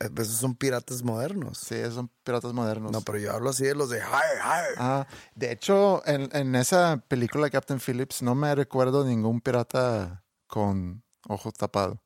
[0.00, 1.58] Eh, Esos son piratas modernos.
[1.58, 2.92] Sí, esos son piratas modernos.
[2.92, 4.74] No, pero yo hablo así de los de "Hi, hi".
[4.76, 10.22] Ah, de hecho, en, en esa película de Captain Phillips no me recuerdo ningún pirata
[10.46, 12.00] con ojo tapado.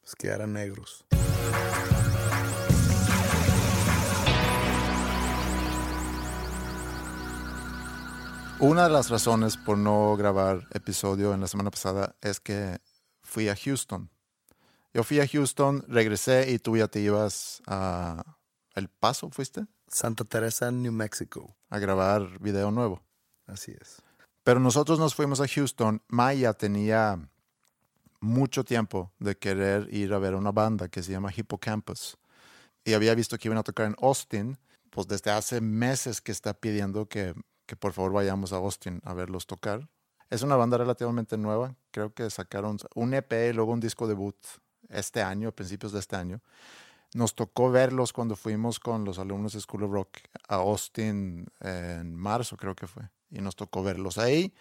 [0.00, 1.04] Pues que eran negros.
[8.58, 12.78] Una de las razones por no grabar episodio en la semana pasada es que
[13.20, 14.10] fui a Houston.
[14.94, 18.24] Yo fui a Houston, regresé y tú ya te ibas a
[18.74, 19.66] El Paso, ¿fuiste?
[19.88, 21.54] Santa Teresa, New Mexico.
[21.68, 23.02] A grabar video nuevo.
[23.46, 24.00] Así es.
[24.42, 26.02] Pero nosotros nos fuimos a Houston.
[26.08, 27.28] Maya tenía
[28.20, 32.16] mucho tiempo de querer ir a ver una banda que se llama Hippocampus.
[32.84, 34.56] Y había visto que iban a tocar en Austin.
[34.88, 37.34] Pues desde hace meses que está pidiendo que,
[37.66, 39.88] que por favor vayamos a Austin a verlos tocar.
[40.30, 41.76] Es una banda relativamente nueva.
[41.90, 44.36] Creo que sacaron un EP y luego un disco debut
[44.88, 46.40] este año, a principios de este año.
[47.14, 52.14] Nos tocó verlos cuando fuimos con los alumnos de School of Rock a Austin en
[52.14, 53.08] marzo, creo que fue.
[53.30, 54.52] Y nos tocó verlos ahí.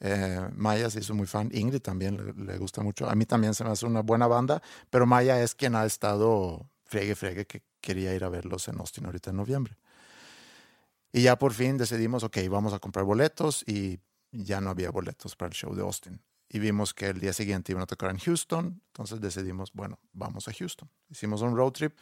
[0.00, 1.50] Eh, Maya se hizo muy fan.
[1.52, 3.08] Ingrid también le, le gusta mucho.
[3.08, 4.62] A mí también se me hace una buena banda.
[4.90, 9.06] Pero Maya es quien ha estado fregue, fregue, que quería ir a verlos en Austin
[9.06, 9.76] ahorita en noviembre.
[11.12, 13.64] Y ya por fin decidimos, ok, vamos a comprar boletos.
[13.66, 14.00] Y
[14.32, 16.20] ya no había boletos para el show de Austin.
[16.48, 18.82] Y vimos que el día siguiente iban a tocar en Houston.
[18.88, 20.90] Entonces decidimos, bueno, vamos a Houston.
[21.08, 21.96] Hicimos un road trip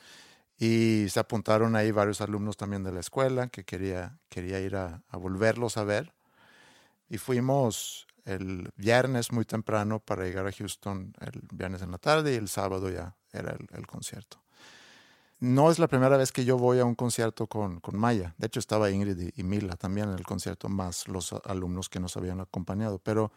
[0.59, 5.03] y se apuntaron ahí varios alumnos también de la escuela que quería, quería ir a,
[5.09, 6.13] a volverlos a ver.
[7.09, 12.33] Y fuimos el viernes muy temprano para llegar a Houston el viernes en la tarde
[12.33, 14.43] y el sábado ya era el, el concierto.
[15.39, 18.35] No es la primera vez que yo voy a un concierto con, con Maya.
[18.39, 22.17] De hecho, estaba Ingrid y, Mila también en el concierto, más los alumnos que nos
[22.17, 22.99] habían acompañado.
[22.99, 23.31] Pero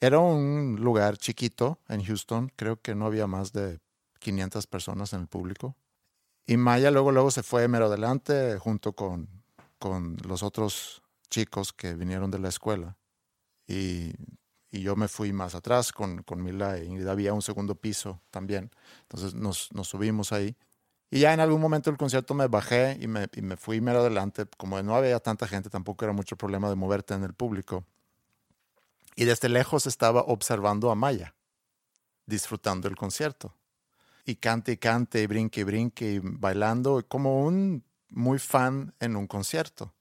[0.00, 2.52] era un lugar chiquito en Houston.
[2.54, 3.80] Creo que no había más de
[4.20, 5.74] 500 personas en el público.
[6.46, 9.28] Y Maya luego, luego se fue mero adelante junto con,
[9.78, 12.96] con los otros chicos que vinieron de la escuela.
[13.66, 14.12] Y,
[14.70, 17.06] y yo me fui más atrás con, con Mila e Ingrid.
[17.08, 18.70] Había un segundo piso también.
[19.02, 20.56] Entonces nos, nos subimos ahí.
[21.10, 24.00] Y ya en algún momento del concierto me bajé y me, y me fui mero
[24.00, 24.46] adelante.
[24.56, 27.84] Como no había tanta gente, tampoco era mucho problema de moverte en el público.
[29.16, 31.34] Y desde lejos estaba observando a Maya,
[32.26, 33.56] disfrutando el concierto.
[34.24, 39.16] Y cante y cante, y brinque y brinque, y bailando, como un muy fan en
[39.16, 39.94] un concierto.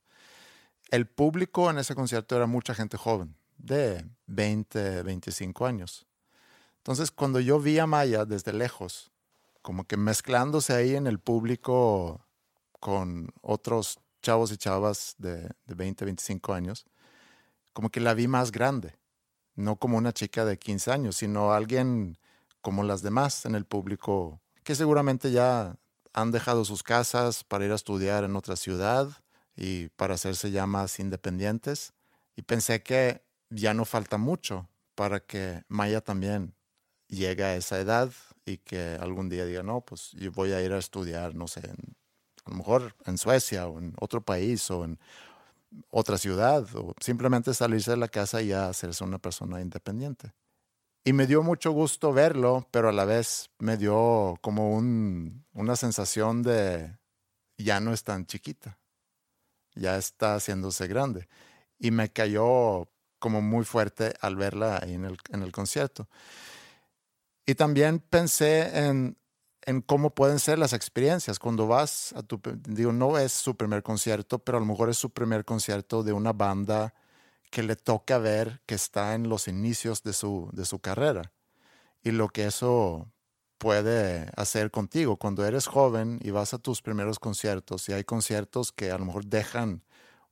[0.92, 6.08] el público en ese concierto era mucha gente joven, de 20, 25 años.
[6.78, 9.12] Entonces, cuando yo vi a Maya desde lejos,
[9.62, 12.26] como que mezclándose ahí en el público
[12.80, 16.86] con otros chavos y chavas de, de 20, 25 años,
[17.74, 18.98] como que la vi más grande,
[19.56, 22.18] no como una chica de 15 años, sino alguien
[22.62, 25.78] como las demás en el público, que seguramente ya
[26.14, 29.10] han dejado sus casas para ir a estudiar en otra ciudad
[29.56, 31.94] y para hacerse ya más independientes.
[32.36, 36.56] Y pensé que ya no falta mucho para que Maya también
[37.08, 38.12] llegue a esa edad
[38.46, 41.62] y que algún día diga, no, pues yo voy a ir a estudiar, no sé,
[42.46, 45.00] a lo mejor en Suecia o en otro país o en
[45.90, 50.34] otra ciudad o simplemente salirse de la casa y hacerse una persona independiente.
[51.04, 55.76] Y me dio mucho gusto verlo, pero a la vez me dio como un- una
[55.76, 56.98] sensación de
[57.58, 58.80] ya no es tan chiquita,
[59.76, 61.28] ya está haciéndose grande.
[61.80, 66.08] Y me cayó como muy fuerte al verla ahí en el, en el concierto.
[67.46, 69.18] Y también pensé en,
[69.64, 73.84] en cómo pueden ser las experiencias cuando vas a tu, digo, no es su primer
[73.84, 76.94] concierto, pero a lo mejor es su primer concierto de una banda
[77.52, 81.34] que le toca ver que está en los inicios de su, de su carrera
[82.04, 83.12] y lo que eso
[83.58, 85.18] puede hacer contigo.
[85.18, 89.06] Cuando eres joven y vas a tus primeros conciertos y hay conciertos que a lo
[89.06, 89.84] mejor dejan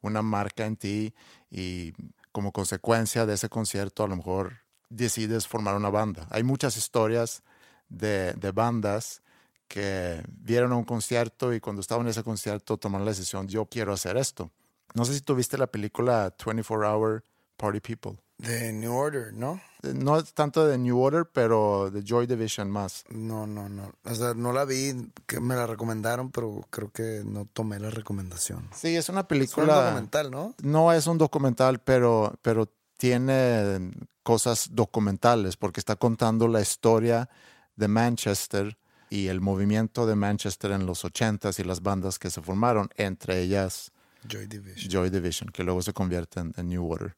[0.02, 1.14] una marca en ti
[1.50, 1.94] y
[2.32, 6.28] como consecuencia de ese concierto a lo mejor decides formar una banda.
[6.30, 7.44] Hay muchas historias
[7.90, 9.22] de, de bandas
[9.68, 13.94] que vieron un concierto y cuando estaban en ese concierto tomaron la decisión, yo quiero
[13.94, 14.52] hacer esto.
[14.94, 17.24] No sé si tuviste la película 24 Hour
[17.58, 18.18] Party People.
[18.38, 19.60] De New Order, ¿no?
[19.84, 23.04] Eh, No es tanto de New Order, pero de Joy Division más.
[23.10, 23.92] No, no, no.
[24.04, 27.90] O sea, no la vi, que me la recomendaron, pero creo que no tomé la
[27.90, 28.70] recomendación.
[28.76, 29.84] Sí, es una Es un película.
[29.86, 30.54] documental, ¿no?
[30.62, 33.92] No es un documental, pero, pero tiene
[34.24, 37.30] cosas documentales porque está contando la historia
[37.76, 38.78] de Manchester
[39.10, 43.42] y el movimiento de Manchester en los 80s y las bandas que se formaron, entre
[43.42, 43.92] ellas
[44.28, 44.90] Joy Division.
[44.92, 47.16] Joy Division, que luego se convierte en, en New Order.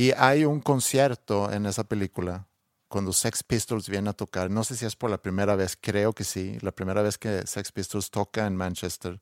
[0.00, 2.46] Y hay un concierto en esa película
[2.88, 4.50] cuando Sex Pistols viene a tocar.
[4.50, 7.46] No sé si es por la primera vez, creo que sí, la primera vez que
[7.46, 9.20] Sex Pistols toca en Manchester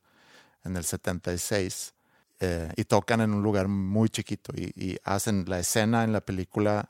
[0.63, 1.93] en el 76
[2.39, 6.21] eh, y tocan en un lugar muy chiquito y, y hacen la escena en la
[6.21, 6.87] película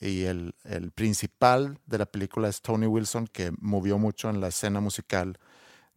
[0.00, 4.48] y el, el principal de la película es Tony Wilson que movió mucho en la
[4.48, 5.38] escena musical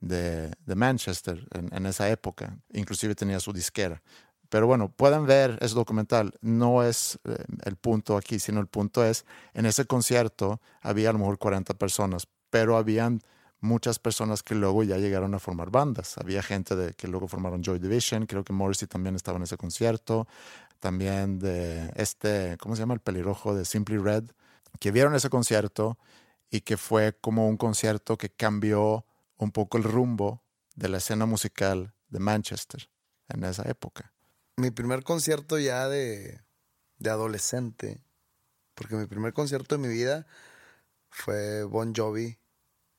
[0.02, 2.58] de, de Manchester en, en esa época.
[2.74, 4.02] Inclusive tenía su disquera.
[4.50, 6.34] Pero bueno, pueden ver ese documental.
[6.42, 11.14] No es eh, el punto aquí, sino el punto es, en ese concierto había a
[11.14, 13.22] lo mejor 40 personas, pero habían
[13.62, 16.18] muchas personas que luego ya llegaron a formar bandas.
[16.18, 19.58] Había gente de, que luego formaron Joy Division, creo que Morrissey también estaba en ese
[19.58, 20.28] concierto.
[20.80, 22.94] También de este, ¿cómo se llama?
[22.94, 24.32] El pelirrojo de Simply Red,
[24.80, 25.98] que vieron ese concierto
[26.50, 29.06] y que fue como un concierto que cambió
[29.38, 30.42] un poco el rumbo
[30.76, 32.90] de la escena musical de Manchester
[33.28, 34.14] en esa época.
[34.60, 36.42] Mi primer concierto ya de,
[36.98, 38.04] de adolescente,
[38.76, 40.28] porque mi primer concierto de mi vida
[41.10, 42.38] fue Bon Jovi,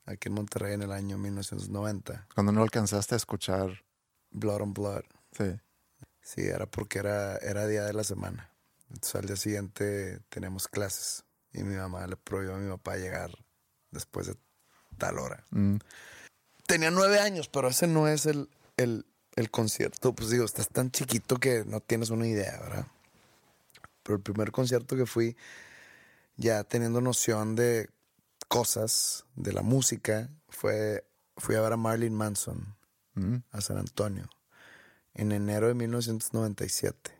[0.06, 2.28] aquí en Monterrey en el año 1990.
[2.34, 3.84] Cuando no alcanzaste a escuchar,
[4.30, 5.04] Blood on Blood.
[5.32, 5.60] sí.
[6.22, 8.50] Sí, era porque era, era día de la semana.
[8.88, 13.30] Entonces al día siguiente teníamos clases y mi mamá le prohibió a mi papá llegar
[13.90, 14.36] después de
[14.96, 15.44] tal hora.
[15.50, 15.76] Mm,
[16.66, 19.04] Tenía nueve años, pero ese no es el, el,
[19.36, 20.14] el concierto.
[20.14, 22.86] Pues digo, estás tan chiquito que no tienes una idea, ¿verdad?
[24.02, 25.36] Pero el primer concierto que fui,
[26.36, 27.90] ya teniendo noción de
[28.48, 31.04] cosas, de la música, fue,
[31.36, 32.76] fui a ver a Marilyn Manson
[33.14, 33.36] mm.
[33.52, 34.28] a San Antonio
[35.14, 37.12] en enero de 1997.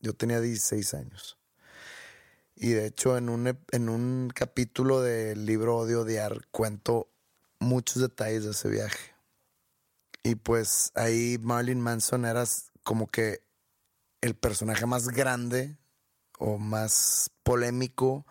[0.00, 1.38] Yo tenía 16 años.
[2.54, 7.08] Y de hecho en un, en un capítulo del libro Odio Odiar cuento
[7.60, 9.14] muchos detalles de ese viaje.
[10.22, 12.44] Y pues ahí Marilyn Manson era
[12.82, 13.42] como que
[14.20, 15.78] el personaje más grande
[16.38, 18.26] o más polémico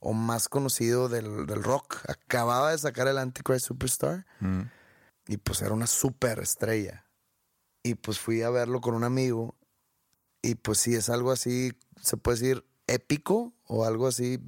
[0.00, 1.98] o más conocido del, del rock.
[2.08, 4.62] Acababa de sacar el Antichrist Superstar Mm.
[5.26, 7.04] y pues era una super estrella.
[7.82, 9.56] Y pues fui a verlo con un amigo
[10.42, 14.38] y pues sí es algo así, se puede decir épico o algo así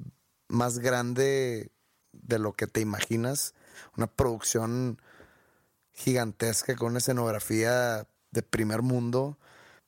[0.47, 1.71] más grande
[2.11, 3.53] de lo que te imaginas.
[3.97, 5.01] Una producción
[5.93, 9.37] gigantesca con una escenografía de primer mundo.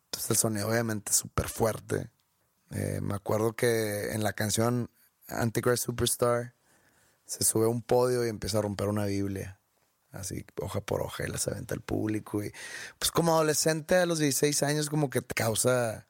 [0.05, 2.09] Entonces el sonido obviamente súper fuerte.
[2.71, 4.89] Eh, me acuerdo que en la canción
[5.27, 6.55] Antichrist Superstar
[7.25, 9.59] se sube a un podio y empieza a romper una Biblia
[10.13, 12.43] así hoja por hoja y las aventa al público.
[12.43, 12.53] Y
[12.99, 16.07] pues como adolescente a los 16 años como que te causa,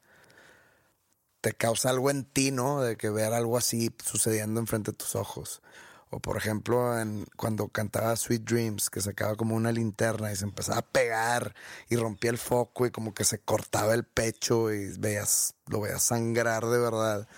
[1.40, 2.82] te causa algo en ti, ¿no?
[2.82, 5.62] De que ver algo así sucediendo enfrente de tus ojos.
[6.10, 10.44] O por ejemplo, en, cuando cantaba Sweet Dreams, que sacaba como una linterna y se
[10.44, 11.54] empezaba a pegar
[11.88, 16.02] y rompía el foco y como que se cortaba el pecho y veías, lo veías
[16.02, 17.28] sangrar de verdad.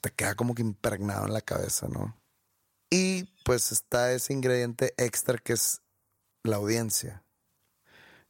[0.00, 2.16] Te queda como que impregnado en la cabeza, ¿no?
[2.90, 5.82] Y pues está ese ingrediente extra que es
[6.44, 7.24] la audiencia.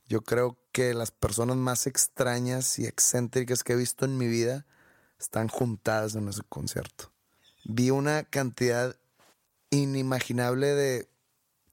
[0.07, 4.67] Yo creo que las personas más extrañas y excéntricas que he visto en mi vida
[5.19, 7.13] están juntadas en ese concierto.
[7.65, 8.97] Vi una cantidad
[9.71, 11.09] inimaginable de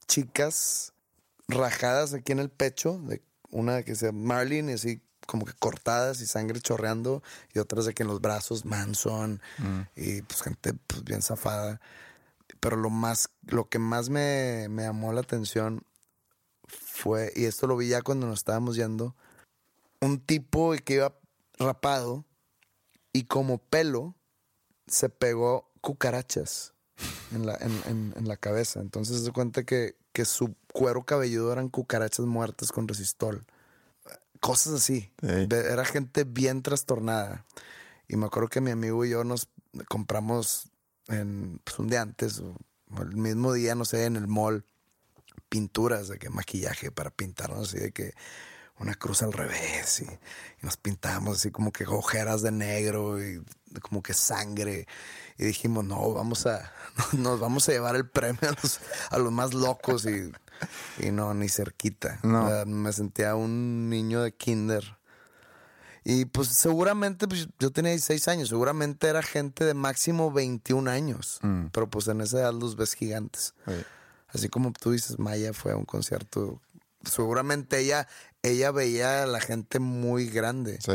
[0.08, 0.93] chicas
[1.47, 6.21] rajadas aquí en el pecho, de una que se llama Marlene, así como que cortadas
[6.21, 9.41] y sangre chorreando, y otras de que en los brazos Manson,
[9.95, 11.81] y pues gente pues, bien zafada.
[12.60, 15.84] Pero lo más, lo que más me, me llamó la atención
[16.67, 19.15] fue, y esto lo vi ya cuando nos estábamos yendo,
[19.99, 21.17] un tipo que iba
[21.58, 22.25] rapado
[23.13, 24.15] y como pelo
[24.88, 26.74] se pegó cucarachas
[27.34, 28.79] en la, en, en- en la cabeza.
[28.79, 33.45] Entonces se cuenta que, que su cuero cabelludo eran cucarachas muertas con resistol.
[34.39, 35.12] Cosas así.
[35.21, 35.47] Sí.
[35.49, 37.45] Era gente bien trastornada.
[38.08, 39.49] Y me acuerdo que mi amigo y yo nos
[39.88, 40.69] compramos
[41.08, 42.55] en, pues, un día antes, o
[43.01, 44.63] el mismo día, no sé, en el mall,
[45.49, 48.13] pinturas de que maquillaje para pintarnos así de que
[48.79, 53.41] una cruz al revés y, y nos pintamos así como que ojeras de negro y
[53.81, 54.88] como que sangre
[55.38, 56.71] y dijimos no vamos a
[57.13, 60.31] nos vamos a llevar el premio a los, a los más locos y,
[61.05, 62.45] y no ni cerquita No.
[62.45, 64.97] O sea, me sentía un niño de kinder
[66.03, 71.39] y pues seguramente pues, yo tenía 16 años seguramente era gente de máximo 21 años
[71.41, 71.67] Mm.
[71.71, 73.73] pero pues en esa edad los ves gigantes Sí.
[74.29, 76.59] Así como tú dices, Maya fue a un concierto.
[77.05, 78.05] Seguramente ella,
[78.47, 80.93] ella veía a la gente muy grande Sí.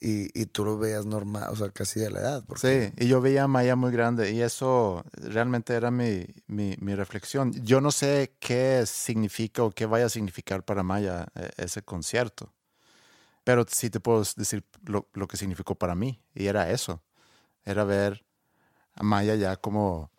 [0.00, 2.44] y, y tú lo veías normal, o sea, casi de la edad.
[2.46, 6.76] Porque, Sí, y yo veía a Maya muy grande y eso realmente era mi, mi,
[6.80, 7.52] mi reflexión.
[7.64, 12.52] Yo no sé qué significa o qué vaya a significar para Maya eh, ese concierto,
[13.44, 17.02] pero sí te puedo decir lo, lo que significó para mí y era eso,
[17.64, 18.24] era ver
[18.94, 20.10] a Maya ya como,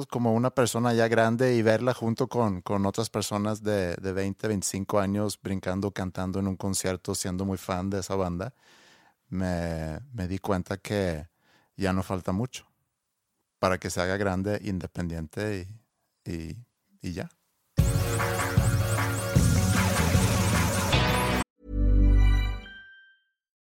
[0.00, 4.12] pues como una persona ya grande y verla junto con, con otras personas de, de
[4.12, 8.54] 20, 25 años brincando, cantando en un concierto, siendo muy fan de esa banda
[9.28, 11.28] me, me di cuenta que
[11.76, 12.66] ya no falta mucho
[13.58, 15.68] para que se haga grande, independiente
[16.24, 16.56] y, y,
[17.02, 17.30] y ya.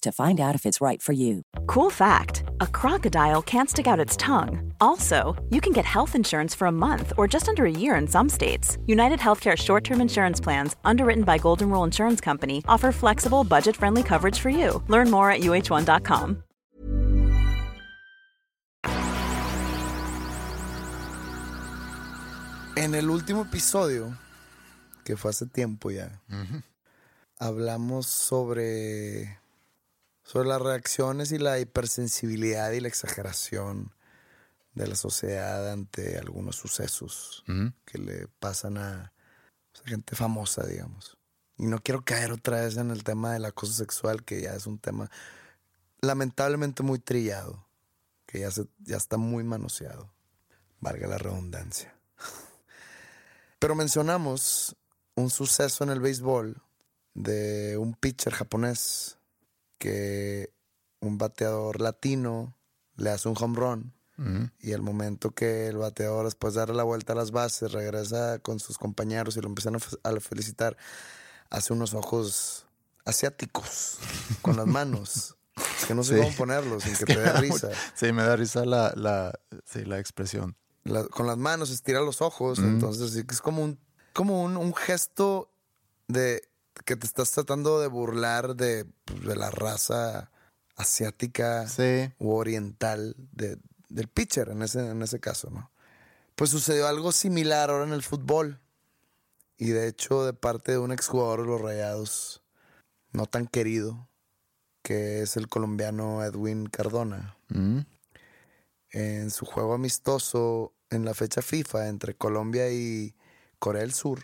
[0.00, 1.42] to find out if it's right for you.
[1.66, 4.72] Cool fact a crocodile can't stick out its tongue.
[4.80, 8.06] Also, you can get health insurance for a month or just under a year in
[8.06, 8.78] some states.
[8.86, 13.76] United Healthcare short term insurance plans, underwritten by Golden Rule Insurance Company, offer flexible, budget
[13.76, 14.82] friendly coverage for you.
[14.88, 16.42] Learn more at uh1.com.
[22.76, 24.16] En el último episodio,
[25.04, 26.20] que fue hace tiempo ya,
[27.40, 29.40] hablamos sobre,
[30.28, 33.94] sobre las reacciones y la hipersensibilidad y la exageración
[34.74, 37.42] de la sociedad ante algunos sucesos
[37.86, 39.14] que le pasan a,
[39.72, 41.16] pues, a gente famosa, digamos.
[41.56, 44.66] Y no quiero caer otra vez en el tema del acoso sexual, que ya es
[44.66, 45.10] un tema
[46.02, 47.66] lamentablemente muy trillado,
[48.26, 50.12] que ya, se, ya está muy manoseado,
[50.78, 51.98] valga la redundancia.
[53.58, 54.76] Pero mencionamos
[55.14, 56.60] un suceso en el béisbol
[57.14, 59.17] de un pitcher japonés
[59.78, 60.52] que
[61.00, 62.56] un bateador latino
[62.96, 63.94] le hace un home run
[64.60, 68.40] Y el momento que el bateador, después de darle la vuelta a las bases, regresa
[68.40, 70.76] con sus compañeros y lo empiezan a, fe- a felicitar,
[71.50, 72.66] hace unos ojos
[73.04, 73.98] asiáticos
[74.42, 75.36] con las manos.
[75.78, 76.20] Es que no sé Sí.
[76.22, 77.70] cómo ponerlos sin que te dé risa.
[77.94, 80.56] Sí, me da risa la, la, sí, la expresión.
[80.84, 82.58] La- con las manos estira los ojos.
[82.58, 83.78] Entonces, sí es como un,
[84.12, 85.52] como un, un gesto
[86.08, 86.47] de
[86.84, 90.30] que te estás tratando de burlar de, pues, de la raza
[90.76, 92.12] asiática Sí.
[92.18, 93.58] u oriental de-
[93.88, 95.70] del pitcher en ese, en ese caso, ¿no?
[96.34, 98.60] Pues sucedió algo similar ahora en el fútbol.
[99.56, 102.42] Y de hecho, de parte de un exjugador de los Rayados,
[103.12, 104.08] no tan querido,
[104.82, 107.80] que es el colombiano Edwin Cardona Mm.
[108.90, 113.14] en su juego amistoso en la fecha FIFA entre Colombia y
[113.58, 114.22] Corea del Sur.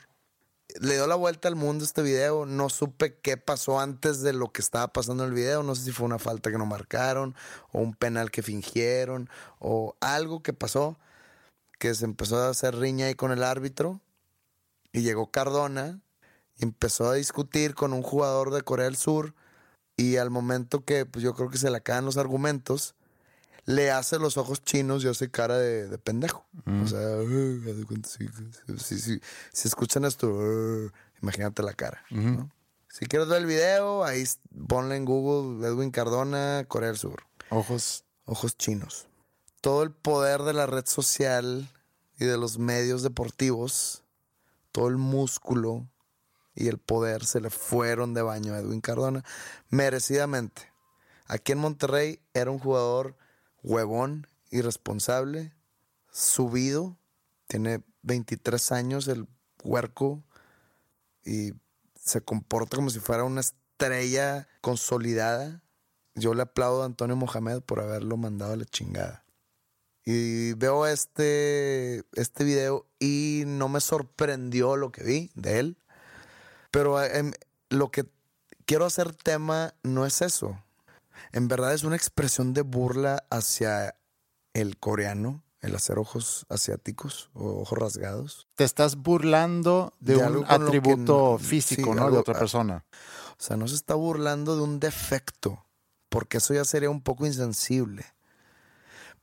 [0.81, 2.47] Le dio la vuelta al mundo este video.
[2.47, 5.63] No supe qué pasó antes de lo que estaba pasando en el video.
[5.63, 7.37] No sé si fue una falta que no marcaron,
[7.71, 10.99] o un penal que fingieron, o algo que pasó
[11.79, 14.01] que se empezó a hacer riña ahí con el árbitro.
[14.93, 16.01] Y llegó Cardona
[16.57, 19.35] y empezó a discutir con un jugador de Corea del Sur.
[19.97, 22.95] Y al momento que pues, yo creo que se le acaban los argumentos,
[23.67, 26.45] le hace los ojos chinos y hace cara de, de pendejo.
[26.67, 27.61] O sea, "Uh,
[29.53, 30.91] si escuchan esto, "Uh",
[31.23, 32.03] imagínate la cara.
[32.11, 32.51] ¿no?
[32.89, 34.25] Si quieres ver el video, ahí
[34.69, 37.25] ponle en Google Edwin Cardona, Corea del Sur.
[37.51, 38.05] Ojos.
[38.27, 39.09] Ojos chinos.
[39.61, 41.69] Todo el poder de la red social
[42.19, 44.05] y de los medios deportivos,
[44.73, 45.89] todo el músculo
[46.55, 49.25] y el poder se le fueron de baño a Edwin Cardona,
[49.71, 50.73] merecidamente.
[51.27, 53.17] Aquí en Monterrey era un jugador
[53.65, 55.53] huevón, irresponsable,
[56.13, 56.97] subido,
[57.49, 59.27] tiene 23 años el
[59.65, 60.23] huerco
[61.25, 61.53] y
[61.99, 65.63] se comporta como si fuera una estrella consolidada.
[66.15, 69.25] Yo le aplaudo a Antonio Mohamed por haberlo mandado a la chingada.
[70.05, 75.79] Y veo este, este video y no me sorprendió lo que vi de él.
[76.71, 77.33] Pero em,
[77.71, 78.05] lo que
[78.67, 80.63] quiero hacer tema no es eso.
[81.33, 83.97] En verdad es una expresión de burla hacia
[84.53, 88.49] el coreano, el hacer ojos asiáticos o ojos rasgados.
[88.55, 92.11] Te estás burlando de, De un que atributo físico, sí, ¿no?
[92.11, 92.85] de otra persona.
[93.39, 95.65] O sea, no se está burlando de un defecto,
[96.09, 98.05] porque eso ya sería un poco insensible.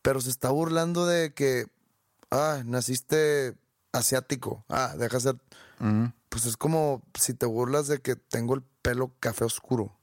[0.02, 1.68] Pero se está burlando de que,
[2.32, 3.56] ah, naciste
[3.94, 5.36] asiático, ah, deja ser.
[6.30, 9.96] Pues es como si te burlas de que tengo el pelo café oscuro.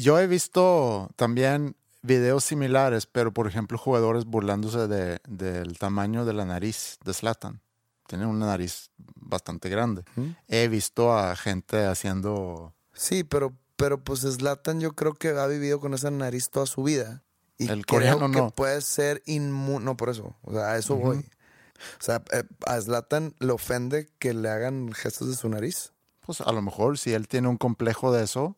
[0.00, 6.32] Yo he visto también videos similares, pero por ejemplo jugadores burlándose de- del tamaño de
[6.32, 7.60] la nariz de Slatan.
[8.06, 10.02] Tiene una nariz bastante grande.
[10.46, 12.74] He visto a gente haciendo...
[12.94, 16.82] Sí, pero, pero pues Zlatan yo creo que ha vivido con esa nariz toda su
[16.82, 17.22] vida.
[17.58, 18.50] Y El creo coreano que no.
[18.50, 19.84] puede ser inmune.
[19.84, 20.36] No, por eso.
[20.42, 21.18] O sea, a eso voy.
[21.18, 25.92] O sea, eh, a Zlatan le ofende que le hagan gestos de su nariz.
[26.24, 28.56] Pues a lo mejor si él tiene un complejo de eso,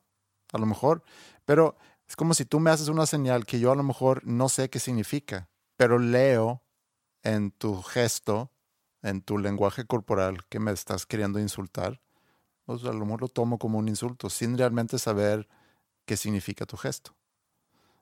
[0.52, 1.02] a lo mejor.
[1.44, 1.76] Pero
[2.08, 4.70] es como si tú me haces una señal que yo a lo mejor no sé
[4.70, 6.62] qué significa, pero leo
[7.22, 8.50] en tu gesto,
[9.02, 12.00] en tu lenguaje corporal que me estás queriendo insultar.
[12.64, 15.48] Pues a lo mejor lo tomo como un insulto sin realmente saber
[16.04, 17.16] qué significa tu gesto.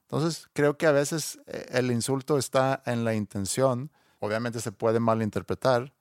[0.02, 3.90] Entonces creo que a veces eh, el insulto está en la intención.
[4.20, 5.92] Obviamente se puede malinterpretar,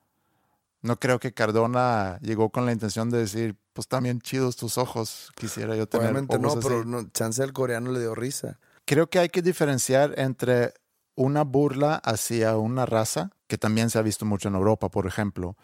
[0.81, 5.31] no creo que Cardona llegó con la intención de decir, pues también chidos tus ojos,
[5.35, 6.89] quisiera yo tener Obviamente no, ojos pero así".
[6.89, 8.57] no, chance al coreano le dio risa.
[8.85, 10.73] Creo que hay que diferenciar entre
[11.13, 15.55] una burla hacia una raza, que también se ha visto mucho en Europa, por ejemplo.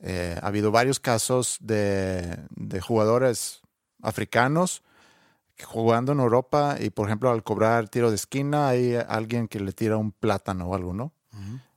[0.00, 3.62] Eh, ha habido varios casos de, de jugadores
[4.02, 4.82] africanos
[5.64, 9.72] jugando en Europa y, por ejemplo, al cobrar tiro de esquina hay alguien que le
[9.72, 11.14] tira un plátano o algo, ¿no?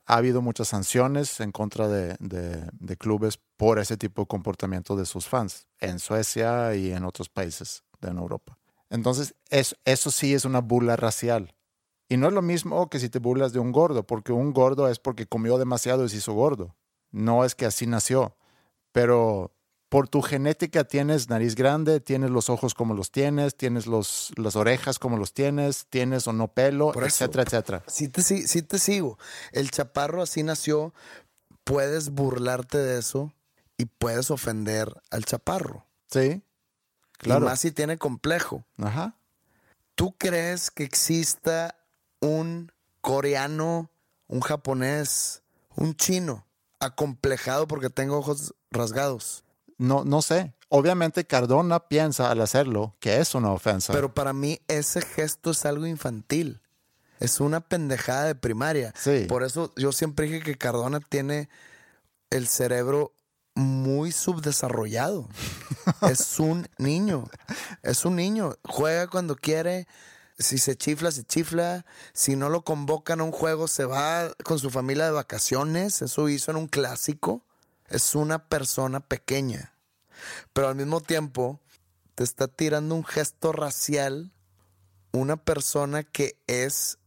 [0.06, 5.04] Ha habido muchas sanciones en contra de, de- clubes por ese tipo de comportamiento de
[5.04, 8.56] sus fans en Suecia y en otros países de Europa.
[8.88, 11.54] Entonces, es- eso sí es una burla racial.
[12.08, 14.88] Y no es lo mismo que si te burlas de un gordo, porque un gordo
[14.88, 16.76] es porque comió demasiado y se hizo gordo.
[17.10, 18.36] No es que así nació.
[18.92, 19.55] Pero
[19.96, 24.54] por tu genética tienes nariz grande, tienes los ojos como los tienes, tienes los, las
[24.54, 27.24] orejas como los tienes, tienes o no pelo, Por eso.
[27.24, 27.82] etcétera, etcétera.
[27.86, 29.18] Sí te, sí te sigo.
[29.52, 30.92] El chaparro así nació.
[31.64, 33.32] Puedes burlarte de eso
[33.78, 35.86] y puedes ofender al chaparro.
[36.10, 36.42] Sí, Y
[37.16, 37.46] claro.
[37.46, 38.66] más si tiene complejo.
[38.76, 39.16] Ajá.
[39.94, 41.74] ¿Tú crees que exista
[42.20, 42.70] un
[43.00, 43.88] coreano,
[44.26, 45.42] un japonés,
[45.74, 46.46] un chino
[46.80, 49.42] acomplejado porque tenga ojos rasgados?
[49.78, 50.54] No, no sé.
[50.68, 53.92] Obviamente Cardona piensa al hacerlo que es una ofensa.
[53.92, 56.60] Pero para mí ese gesto es algo infantil.
[57.20, 58.92] Es una pendejada de primaria.
[58.98, 59.26] Sí.
[59.28, 61.48] Por eso yo siempre dije que Cardona tiene
[62.30, 63.12] el cerebro
[63.54, 65.28] muy subdesarrollado.
[66.10, 67.28] es un niño.
[67.82, 68.54] Es un niño.
[68.64, 69.86] Juega cuando quiere.
[70.38, 71.86] Si se chifla, se chifla.
[72.12, 76.02] Si no lo convocan a un juego, se va con su familia de vacaciones.
[76.02, 77.45] Eso hizo en un clásico.
[77.88, 79.74] Es una persona pequeña.
[80.52, 81.60] Pero al mismo tiempo,
[82.14, 84.32] te está tirando un gesto racial
[85.12, 86.98] una persona que es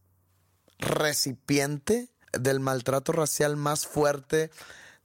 [0.78, 4.50] recipiente del maltrato racial más fuerte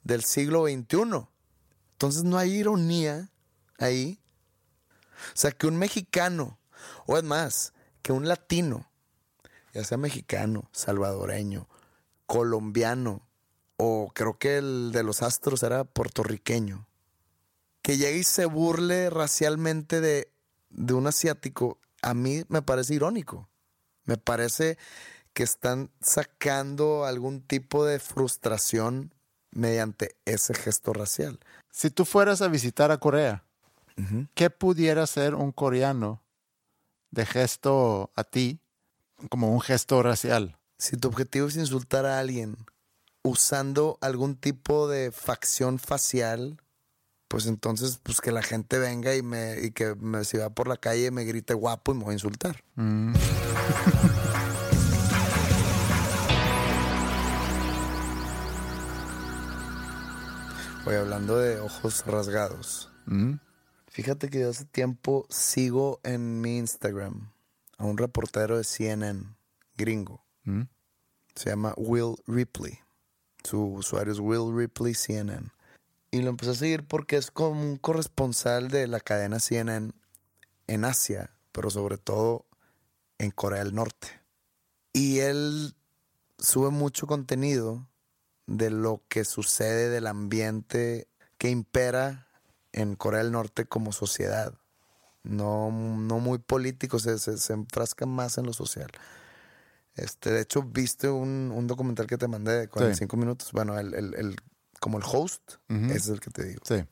[0.03, 1.27] del siglo XXI.
[1.93, 3.29] Entonces no hay ironía
[3.77, 4.19] ahí.
[5.29, 6.59] O sea, que un mexicano,
[7.05, 8.89] o es más, que un latino,
[9.73, 11.67] ya sea mexicano, salvadoreño,
[12.25, 13.27] colombiano,
[13.77, 16.87] o creo que el de los astros era puertorriqueño,
[17.81, 20.31] que llegue y se burle racialmente de,
[20.69, 23.49] de un asiático, a mí me parece irónico.
[24.05, 24.77] Me parece
[25.33, 29.13] que están sacando algún tipo de frustración
[29.51, 31.39] mediante ese gesto racial.
[31.71, 33.43] Si tú fueras a visitar a Corea,
[34.33, 36.21] ¿qué pudiera hacer un coreano
[37.11, 38.59] de gesto a ti
[39.29, 40.57] como un gesto racial?
[40.77, 42.57] Si tu objetivo es insultar a alguien
[43.25, 46.61] usando algún tipo de facción facial,
[47.27, 50.67] pues entonces pues que la gente venga y me y que me si va por
[50.67, 52.63] la calle me grite guapo y me voy a insultar.
[60.85, 62.91] Voy hablando de ojos rasgados.
[63.07, 63.39] Mm.
[63.87, 67.31] Fíjate que yo hace tiempo sigo en mi Instagram
[67.79, 69.35] a un reportero de CNN
[69.75, 70.23] gringo.
[70.43, 70.65] Mm.
[71.33, 72.84] Se llama Will Ripley.
[73.45, 75.51] Su usuario es Will Ripley CNN.
[76.09, 79.91] Y lo empecé a seguir porque es como un corresponsal de la cadena CNN
[80.65, 82.45] en Asia, pero sobre todo
[83.19, 84.07] en Corea del Norte.
[84.93, 85.75] Y él
[86.39, 87.87] sube mucho contenido
[88.47, 92.27] de lo que sucede del ambiente que impera
[92.71, 94.53] en Corea del Norte como sociedad.
[95.21, 98.89] No, no muy político, se, se, se enfrasca más en lo social.
[99.95, 103.51] Este, de hecho, viste un, un documental que te mandé de 45 minutos.
[103.53, 104.35] Bueno, el, el- el-
[104.79, 106.61] como el host, ese es el que te digo.
[106.65, 106.83] Sí.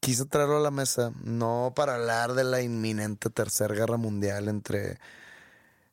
[0.00, 4.98] Quise traerlo a la mesa, no para hablar de la inminente tercera guerra mundial entre,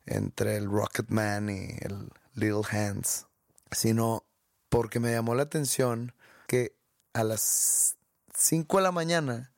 [0.06, 3.26] entre el Rocket Man y el Little Hands,
[3.72, 4.24] sino
[4.70, 6.14] porque me llamó la atención
[6.48, 6.76] que
[7.14, 7.98] a las
[8.36, 9.52] 5 de la mañana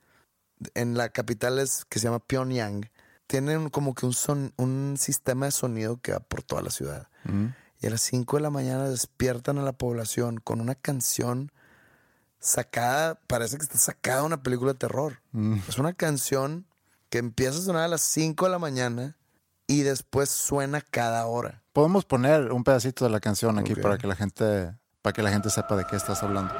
[0.73, 2.89] en la capital es, que se llama Pyongyang,
[3.31, 7.07] tienen como que un, son, un sistema de sonido que va por toda la ciudad.
[7.23, 7.45] Mm.
[7.79, 11.53] Y a las 5 de la mañana despiertan a la población con una canción
[12.39, 15.21] sacada, parece que está sacada una película de terror.
[15.31, 15.59] Mm.
[15.65, 16.67] Es una canción
[17.09, 19.15] que empieza a sonar a las 5 de la mañana
[19.65, 21.63] y después suena cada hora.
[21.71, 25.31] Podemos poner un pedacito de la canción aquí para que la gente para que la
[25.31, 26.53] gente sepa de qué estás hablando.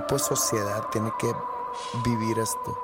[0.00, 1.32] Tipo de sociedad tiene que
[2.04, 2.78] vivir esto?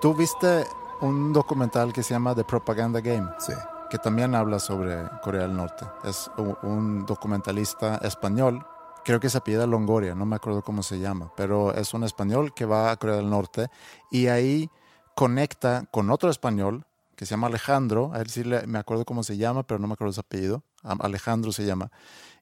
[0.00, 0.66] Tú viste
[1.00, 3.52] un documental que se llama The Propaganda Game, Sí.
[3.90, 5.84] que también habla sobre Corea del Norte.
[6.04, 6.30] Es
[6.62, 8.64] un documentalista español,
[9.04, 12.52] creo que se apellida Longoria, no me acuerdo cómo se llama, pero es un español
[12.54, 13.68] que va a Corea del Norte
[14.10, 14.70] y ahí
[15.14, 16.86] conecta con otro español
[17.20, 19.86] que se llama Alejandro, a él sí le- me acuerdo cómo se llama, pero no
[19.86, 21.92] me acuerdo su apellido, Alejandro se llama.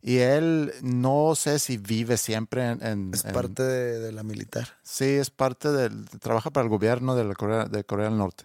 [0.01, 2.87] Y él no sé si vive siempre en...
[2.87, 4.69] en- Es en- parte de, de la militar.
[4.85, 6.09] Sí, es parte del.
[6.21, 8.45] Trabaja para el gobierno de, la Corea, de Corea del Norte.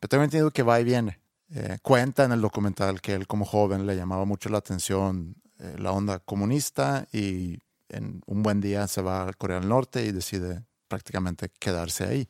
[0.00, 1.18] Pero tengo entendido que va y viene.
[1.54, 5.76] Eh, cuenta en el documental que él, como joven, le llamaba mucho la atención eh,
[5.78, 7.56] la onda comunista y
[7.88, 12.28] en un buen día se va a Corea del Norte y decide prácticamente quedarse ahí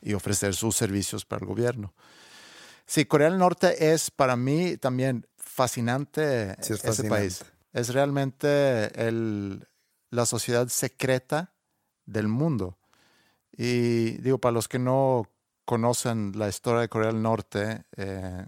[0.00, 1.94] y ofrecer sus servicios para el gobierno.
[2.86, 7.08] Sí, Corea del Norte es para mí también fascinante Sí, es ese fascinante.
[7.08, 7.44] país.
[7.72, 9.66] Es realmente el,
[10.10, 11.54] la sociedad secreta
[12.04, 12.78] del mundo.
[13.56, 15.28] Y digo, para los que no
[15.64, 18.44] conocen la historia de Corea del Norte, eh,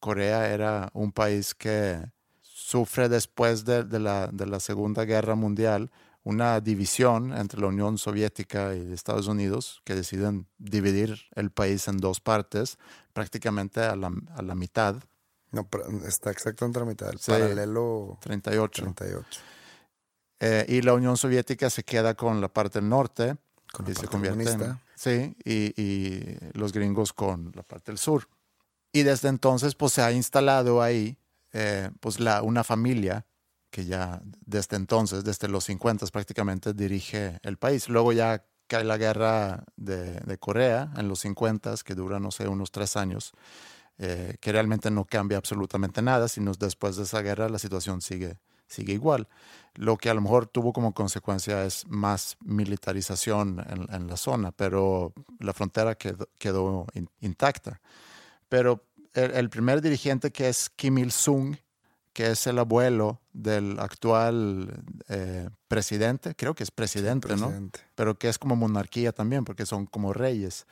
[0.00, 2.02] Corea era un país que
[2.42, 5.90] sufre después de, de la, de la Segunda Guerra Mundial
[6.24, 11.98] una división entre la Unión Soviética y Estados Unidos, que deciden dividir el país en
[11.98, 12.78] dos partes,
[13.16, 14.94] prácticamente a la, a la mitad,
[15.50, 15.66] No,
[16.06, 17.08] está exactamente a la mitad.
[17.08, 17.32] El Sí.
[17.32, 18.82] paralelo 38.
[18.82, 19.40] 38.
[20.40, 23.38] Eh, y la Unión Soviética se queda con la parte del norte
[23.72, 27.90] Con y la se parte convierte en, sí y, y los gringos con la parte
[27.90, 28.28] del sur
[28.92, 31.16] y desde entonces pues se ha instalado ahí
[31.54, 33.24] eh, pues la, una familia
[33.70, 37.88] que ya desde entonces, desde los 50 prácticamente, dirige el país.
[37.88, 42.70] Luego ya cae la guerra de, Corea en los 50, que dura, no sé, unos
[42.70, 43.32] tres años,
[43.98, 48.38] eh, que realmente no cambia absolutamente nada, sino después de esa guerra la situación sigue,
[48.66, 49.28] sigue igual.
[49.74, 54.52] Lo que a lo mejor tuvo como consecuencia es más militarización en, en la zona,
[54.52, 57.80] pero la frontera quedó, quedó in- intacta.
[58.48, 61.56] Pero el, el primer dirigente que es Kim Il-sung,
[62.16, 67.52] que es el abuelo del actual eh, presidente, creo que es presidente, ¿no?
[67.94, 70.66] Pero que es como monarquía también, porque son como reyes,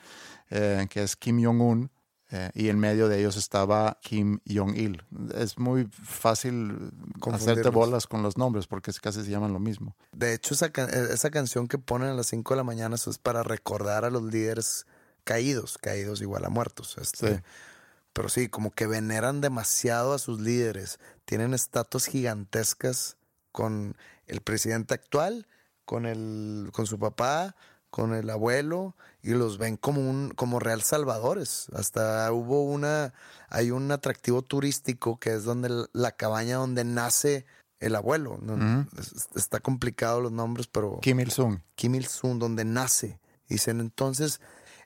[0.49, 1.91] eh, que es Kim Jong-un,
[2.31, 5.03] eh, y en medio de ellos estaba Kim Jong-il.
[5.35, 6.91] Es muy fácil
[7.31, 9.95] hacerte bolas con los nombres, porque casi se llaman lo mismo.
[10.13, 13.11] De hecho, esa, eh, esa canción que ponen a las 5 de la mañana eso
[13.11, 14.87] es para recordar a los líderes
[15.25, 16.97] caídos, caídos igual a muertos.
[16.97, 17.43] Este, Sí.
[18.15, 20.99] Pero sí, como que veneran demasiado a sus líderes.
[21.27, 23.19] Tienen estatuas gigantescas
[23.53, 23.97] con
[24.27, 25.47] el presidente actual,
[25.85, 27.57] con, el, con su papá,
[27.91, 31.67] con el abuelo, y los ven como un, como real salvadores.
[31.75, 33.15] Hasta hubo una,
[33.49, 37.47] hay un atractivo turístico que es donde la cabaña donde nace
[37.81, 38.39] el abuelo.
[39.35, 41.61] Está complicado los nombres, pero Kim Il-sung.
[41.75, 43.19] Kim Il-sung, donde nace.
[43.49, 44.41] Dicen, entonces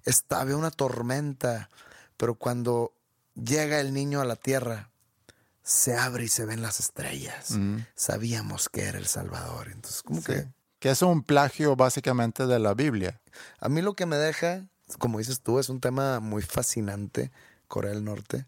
[0.04, 1.68] estaba una tormenta,
[2.16, 2.92] pero cuando
[3.42, 4.90] llega el niño a la tierra,
[5.62, 7.58] se abre y se ven las estrellas.
[7.94, 9.68] Sabíamos que era el Salvador.
[9.68, 10.26] Entonces, como Sí.
[10.26, 10.48] que
[10.80, 13.20] Que es un plagio básicamente de la Biblia.
[13.60, 14.66] a mí lo que me deja,
[14.98, 17.32] como dices tú, es un tema muy fascinante,
[17.66, 18.46] Corea del Norte.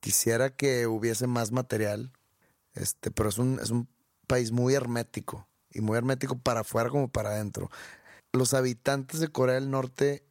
[0.00, 2.12] Quisiera que hubiese más material,
[2.74, 3.88] este, pero es un, es un
[4.26, 7.70] país muy hermético, y muy hermético para afuera como para adentro.
[8.32, 10.24] Los habitantes de Corea del Norte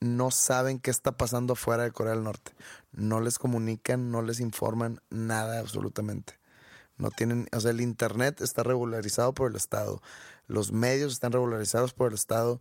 [0.00, 2.52] no saben qué está pasando afuera de Corea del Norte.
[2.92, 6.38] No les comunican, no les informan nada absolutamente.
[6.98, 10.00] No tienen, o sea, el internet está regularizado por el Estado.
[10.46, 12.60] Los medios están regularizados por el Estado.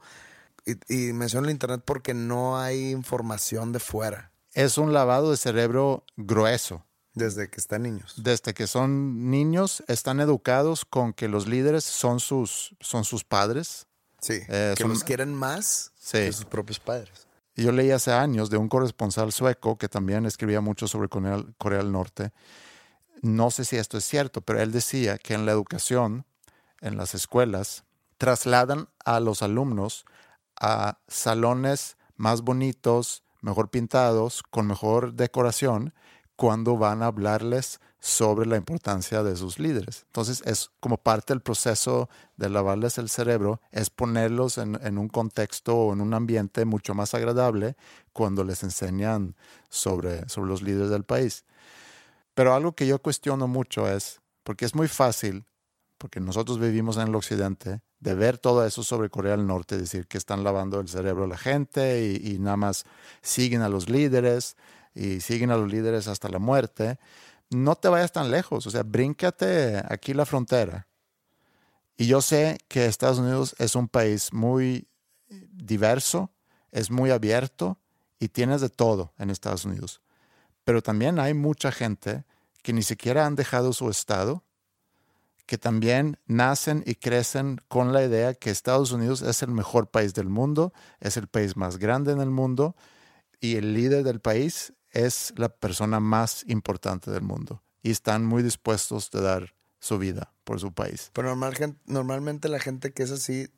[0.66, 5.38] Y, y menciono el internet porque no hay información de fuera Es un lavado de
[5.38, 6.84] cerebro grueso.
[7.14, 8.16] desde que están niños.
[8.18, 13.88] Desde que son niños, están educados con que los líderes son sus, son sus padres.
[14.20, 16.18] Sí, Eh, que son- los quieren más Sí.
[16.18, 17.25] que sus propios padres.
[17.56, 21.80] Yo leí hace años de un corresponsal sueco que también escribía mucho sobre Corea, Corea
[21.80, 22.32] del Norte.
[23.22, 26.26] No sé si esto es cierto, pero él decía que en la educación,
[26.82, 27.86] en las escuelas,
[28.18, 30.06] trasladan a los alumnos
[30.60, 35.94] a salones más bonitos, mejor pintados, con mejor decoración,
[36.36, 40.04] cuando van a hablarles sobre la importancia de sus líderes.
[40.08, 45.76] Entonces es como parte del proceso de lavarles el cerebro, es ponerlos en, un contexto
[45.76, 47.76] o en un ambiente mucho más agradable
[48.14, 49.36] cuando les enseñan
[49.70, 51.46] sobre, sobre los líderes del país.
[52.36, 55.46] Pero algo que yo cuestiono mucho es, porque es muy fácil,
[55.98, 60.06] porque nosotros vivimos en el occidente, de ver todo eso sobre Corea del Norte, decir
[60.06, 62.84] que están lavando el cerebro a la gente y, y nada más
[63.24, 64.58] siguen a los líderes
[64.96, 66.98] y siguen a los líderes hasta la muerte.
[67.50, 70.88] No te vayas tan lejos, o sea, bríncate aquí la frontera.
[71.98, 74.88] Y yo sé que Estados Unidos es un país muy
[75.30, 76.32] diverso,
[76.72, 77.80] es muy abierto
[78.20, 80.02] y tienes de todo en Estados Unidos.
[80.64, 82.26] Pero también hay mucha gente
[82.64, 84.44] que ni siquiera han dejado su estado,
[85.46, 90.14] que también nacen y crecen con la idea que Estados Unidos es el mejor país
[90.16, 92.76] del mundo, es el país más grande en el mundo
[93.40, 97.62] y el líder del país es la persona más importante del mundo.
[97.84, 101.12] Y están muy dispuestos a dar su vida por su país.
[101.14, 103.50] Pero normal, normalmente la gente que es así,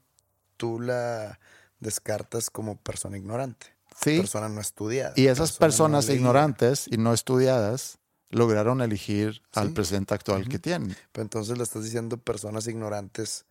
[0.57, 1.39] tú la
[1.79, 3.67] descartas como persona ignorante.
[4.01, 4.17] Sí.
[4.17, 5.13] Persona no estudiada.
[5.15, 10.97] Y esas persona personas ignorantes y no estudiadas lograron elegir al presidente actual que tienen.
[11.11, 13.45] Pero entonces le estás diciendo personas ignorantes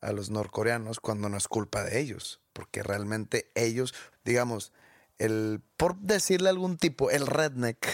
[0.00, 2.40] a los norcoreanos cuando no es culpa de ellos.
[2.52, 4.72] Porque realmente ellos, digamos,
[5.20, 7.86] el, por decirle algún tipo, el redneck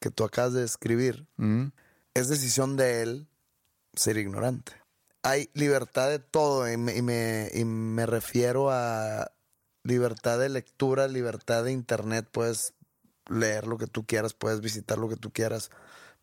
[0.00, 1.66] que tú acabas de describir, Mm.
[2.14, 3.26] es decisión de él
[3.94, 4.72] ser ignorante.
[5.22, 9.30] Hay libertad de todo y me, y me- y me refiero a
[9.82, 12.28] libertad de lectura, libertad de internet.
[12.30, 12.74] Puedes
[13.28, 15.70] leer lo que tú quieras, puedes visitar lo que tú quieras,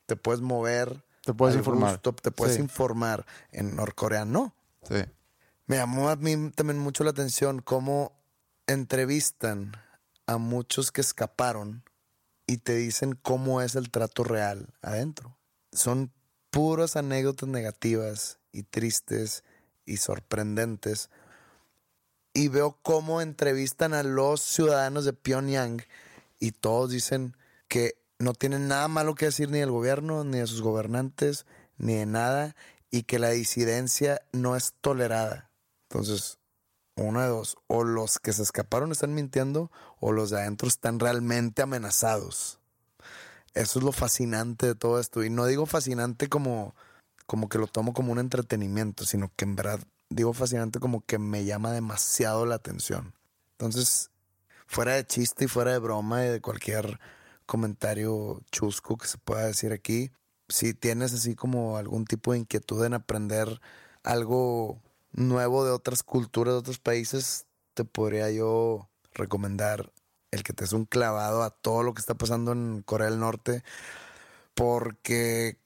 [0.05, 1.03] te puedes mover.
[1.25, 1.91] Te puedes informar.
[1.93, 2.61] gusto, te puedes Sí.
[2.61, 3.25] informar.
[3.51, 4.55] En Norcorea no.
[4.87, 5.03] Sí.
[5.67, 8.13] Me llamó a mí también mucho la atención cómo
[8.67, 9.71] entrevistan
[10.27, 11.83] a muchos que escaparon
[12.47, 15.37] y te dicen cómo es el trato real adentro.
[15.71, 16.11] Son
[16.51, 19.43] puras anécdotas negativas y tristes
[19.85, 21.09] y sorprendentes.
[22.33, 25.83] Y veo cómo entrevistan a los ciudadanos de Pyongyang
[26.39, 27.35] y todos dicen
[27.67, 31.45] que no tienen nada malo que decir ni del gobierno, ni de sus gobernantes,
[31.77, 32.55] ni de nada,
[32.91, 35.51] y que la disidencia no es tolerada.
[35.89, 36.37] Entonces,
[36.95, 40.99] una de dos, o los que se escaparon están mintiendo, o los de adentro están
[40.99, 42.59] realmente amenazados.
[43.53, 45.23] Eso es lo fascinante de todo esto.
[45.23, 46.75] Y no digo fascinante como,
[47.25, 49.79] como que lo tomo como un entretenimiento, sino que en verdad
[50.09, 53.13] digo fascinante como que me llama demasiado la atención.
[53.51, 54.11] Entonces,
[54.67, 56.99] fuera de chiste y fuera de broma y de cualquier
[57.45, 60.11] comentario chusco que se pueda decir aquí,
[60.49, 63.61] si tienes así como algún tipo de inquietud en aprender
[64.03, 64.81] algo
[65.15, 69.91] nuevo de otras culturas, de otros países, te podría yo recomendar
[70.31, 73.19] el que te es un clavado a todo lo que está pasando en Corea del
[73.19, 73.63] Norte,
[74.53, 75.57] porque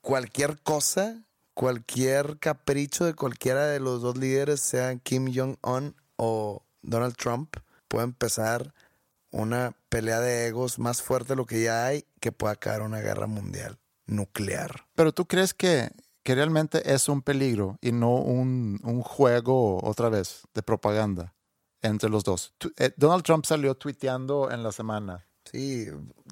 [0.00, 7.16] cualquier cosa, cualquier capricho de cualquiera de los dos líderes, sea Kim Jong-un o Donald
[7.16, 7.56] Trump,
[7.88, 8.74] puede empezar
[9.30, 13.00] una pelea de egos más fuerte de lo que ya hay, que pueda caer una
[13.00, 14.86] guerra mundial nuclear.
[14.94, 15.90] Pero tú crees que,
[16.26, 21.32] que realmente es un peligro y no un, un juego otra vez de propaganda
[21.82, 22.52] entre los dos.
[22.58, 25.24] Tu- eh, Donald Trump salió tuiteando en la semana.
[25.44, 25.86] Sí,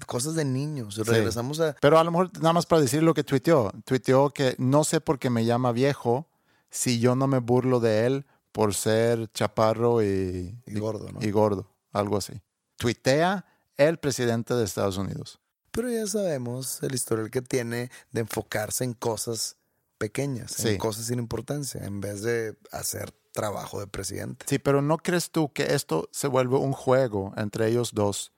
[0.05, 0.97] cosas de niños.
[0.97, 1.77] Regresamos a...
[1.79, 3.71] Pero a lo mejor nada más para decir lo que tuiteó.
[3.85, 6.27] Tuiteó que no sé por qué me llama viejo
[6.69, 11.19] si yo no me burlo de él por ser chaparro y, Y gordo, ¿no?
[11.25, 12.33] y gordo, algo así.
[12.75, 13.45] Tuitea
[13.77, 15.39] el presidente de Estados Unidos.
[15.71, 19.55] Pero ya sabemos el historial que tiene de enfocarse en cosas
[19.97, 20.69] pequeñas, Sí.
[20.69, 24.45] en cosas sin importancia, en vez de hacer trabajo de presidente.
[24.47, 28.31] Sí, pero ¿no crees tú que esto se vuelve un juego entre ellos dos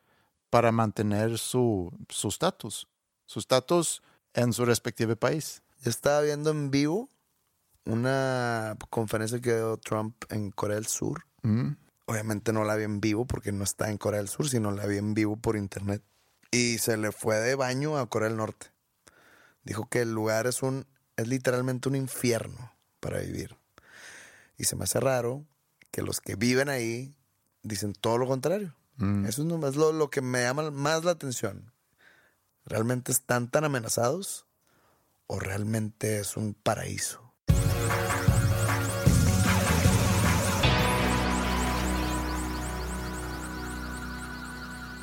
[0.50, 2.88] para mantener su estatus?
[3.26, 4.02] Su estatus
[4.34, 5.62] en su respectivo país.
[5.84, 7.10] Yo estaba viendo en vivo
[7.86, 11.26] una conferencia que dio Trump en Corea del Sur.
[11.44, 11.72] Mm.
[12.06, 14.86] Obviamente no la vi en vivo porque no está en Corea del Sur, sino la
[14.86, 16.02] vi en vivo por internet.
[16.52, 18.68] Y se le fue de baño a Corea del Norte.
[19.64, 20.86] Dijo que el lugar es un
[21.18, 23.58] es literalmente un infierno para vivir.
[24.58, 25.46] Y se me hace raro
[25.92, 27.16] que los que viven ahí
[27.64, 28.76] dicen todo lo contrario.
[28.98, 29.26] Mm.
[29.26, 31.74] Eso es, lo, lo que me llama más la atención.
[32.66, 34.46] ¿Realmente están tan amenazados?
[35.26, 37.34] ¿O realmente es un paraíso?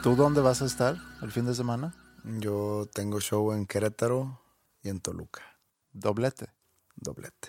[0.02, 1.94] ¿Tú dónde vas a estar el fin de semana?
[2.24, 4.40] Yo tengo show en Querétaro
[4.82, 5.53] y en Toluca.
[5.94, 6.48] Doblete.
[6.96, 7.48] Doblete.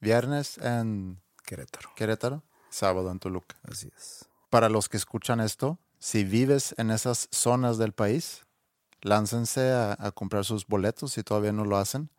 [0.00, 1.90] Viernes en Querétaro.
[1.94, 3.56] Querétaro, sábado en Toluca.
[3.64, 4.24] Así es.
[4.50, 8.46] Para los que escuchan esto, si vives en esas zonas del país,
[9.02, 12.10] láncense a, a comprar sus boletos si todavía no lo hacen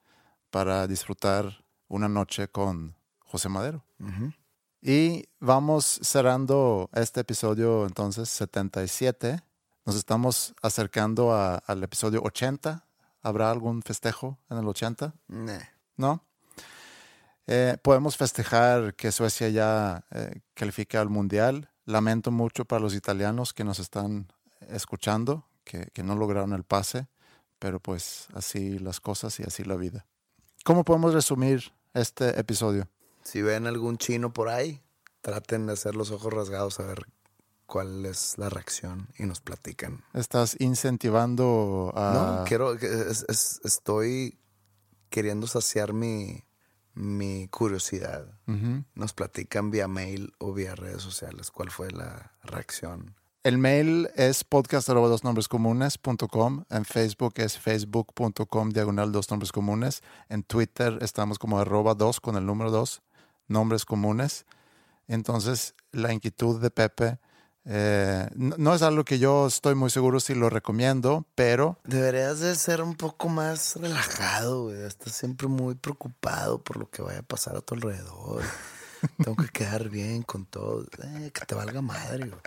[0.52, 3.84] para disfrutar una noche con José Madero.
[4.82, 9.42] Y vamos cerrando este episodio entonces 77.
[9.86, 12.86] Nos estamos acercando a- al episodio 80.
[13.24, 15.16] ¿Habrá algún festejo en el 80?
[15.30, 15.60] Nah.
[15.96, 16.24] ¿No?
[17.48, 21.70] Eh, podemos festejar que Suecia ya eh, califica al Mundial.
[21.86, 24.32] Lamento mucho para los italianos que nos están
[24.70, 27.08] escuchando, que, que no lograron el pase,
[27.60, 30.06] pero pues así las cosas y así la vida.
[30.64, 32.88] ¿Cómo podemos resumir este episodio?
[33.24, 34.82] Si ven algún chino por ahí,
[35.22, 37.06] traten de hacer los ojos rasgados a ver
[37.74, 40.04] cuál es la reacción y nos platican.
[40.14, 42.14] ¿Estás incentivando a...
[42.14, 44.38] No, quiero, es- es- estoy
[45.10, 46.44] queriendo saciar mi,
[46.94, 48.28] mi curiosidad.
[48.94, 53.16] Nos platican vía mail o vía redes sociales cuál fue la reacción.
[53.44, 56.66] El mail es podcast dos nombres comunes.com.
[56.70, 60.02] En Facebook es facebook.com diagonal dos nombres comunes.
[60.30, 63.02] En Twitter estamos como arroba dos con el número dos
[63.48, 64.46] nombres comunes.
[65.08, 67.20] Entonces, la inquietud de Pepe
[67.66, 72.40] eh, no, no es algo que yo estoy muy seguro si lo recomiendo, pero Deberías
[72.40, 74.82] de ser un poco más relajado, güey.
[74.84, 78.44] Estás siempre muy preocupado por lo que vaya a pasar a tu alrededor.
[79.24, 80.86] Tengo que quedar bien con todo.
[81.04, 82.42] Eh, que te valga madre, güey.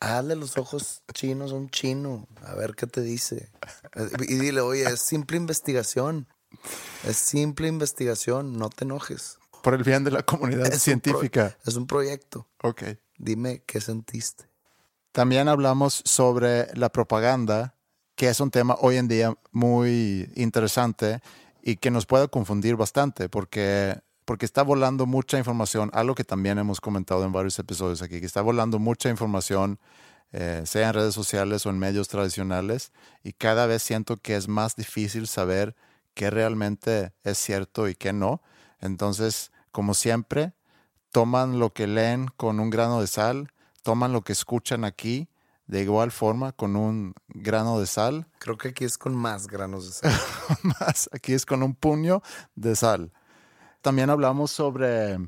[0.00, 2.26] Hazle los ojos chinos a un chino.
[2.44, 3.50] A ver qué te dice.
[3.94, 6.26] Eh, Y dile, oye, es simple investigación.
[7.04, 8.58] Es simple investigación.
[8.58, 9.38] No te enojes.
[9.62, 11.56] por el bien de la comunidad Es científica.
[11.64, 12.48] es un proyecto.
[12.62, 12.82] Ok.
[13.22, 14.48] Dime qué sentiste.
[15.12, 17.76] También hablamos sobre la propaganda,
[18.16, 21.20] que es un tema hoy en día muy interesante
[21.62, 26.58] y que nos puede confundir bastante porque, porque está volando mucha información, algo que también
[26.58, 29.78] hemos comentado en varios episodios aquí, que está volando mucha información,
[30.32, 32.90] eh, sea en redes sociales o en medios tradicionales,
[33.22, 35.76] y cada vez siento que es más difícil saber
[36.14, 38.42] qué realmente es cierto y qué no.
[38.80, 40.54] Entonces, como siempre,
[41.12, 43.52] toman lo que leen con un grano de sal,
[43.82, 45.28] toman lo que escuchan aquí
[45.66, 48.26] de igual forma con un grano de sal.
[48.38, 50.20] Creo que aquí es con más granos de sal.
[50.80, 52.22] más, aquí es con un puño
[52.56, 53.12] de sal.
[53.80, 55.18] También hablamos sobre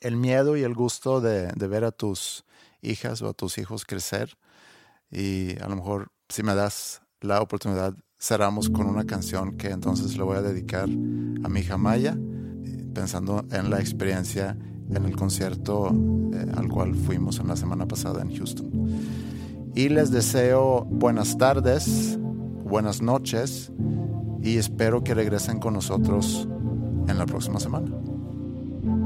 [0.00, 2.44] el miedo y el gusto de, de ver a tus
[2.82, 4.36] hijas o a tus hijos crecer.
[5.10, 10.16] Y a lo mejor si me das la oportunidad, cerramos con una canción que entonces
[10.16, 12.16] le voy a dedicar a mi hija Maya,
[12.94, 14.56] pensando en la experiencia
[14.94, 15.94] en el concierto
[16.32, 18.70] eh, al cual fuimos en la semana pasada en Houston.
[19.74, 22.18] Y les deseo buenas tardes,
[22.64, 23.70] buenas noches
[24.42, 26.48] y espero que regresen con nosotros
[27.06, 27.90] en la próxima semana.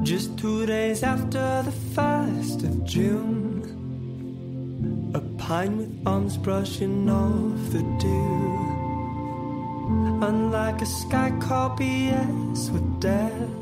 [0.05, 3.63] Just two days after the first of June,
[5.15, 8.59] a pine with arms brushing off the dew.
[10.23, 13.62] Unlike a sky copious with death,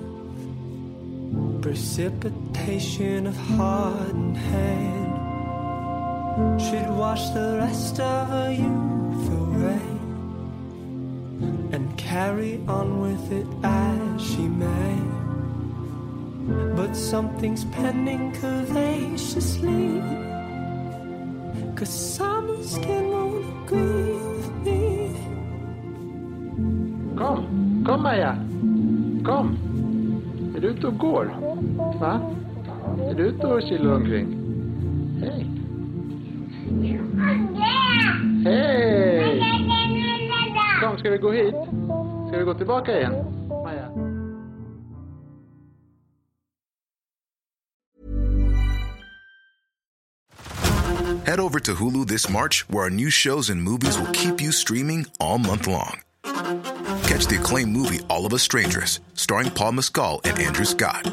[1.61, 5.11] precipitation of heart and hand
[6.61, 9.83] should wash the rest of her youth away
[11.73, 14.97] and carry on with it as she may.
[16.75, 20.01] But something's pending cavaciously.
[21.77, 25.15] Cause summer skin won't agree with me.
[27.17, 28.35] Kom, kom Maja.
[29.25, 29.59] Kom.
[30.57, 31.50] Är du ute och går?
[51.27, 54.51] Head over to Hulu this March, where our new shows and movies will keep you
[54.51, 56.01] streaming all month long.
[56.25, 61.13] Catch the acclaimed movie All of Us Strangers, starring Paul Mescal and Andrew Scott.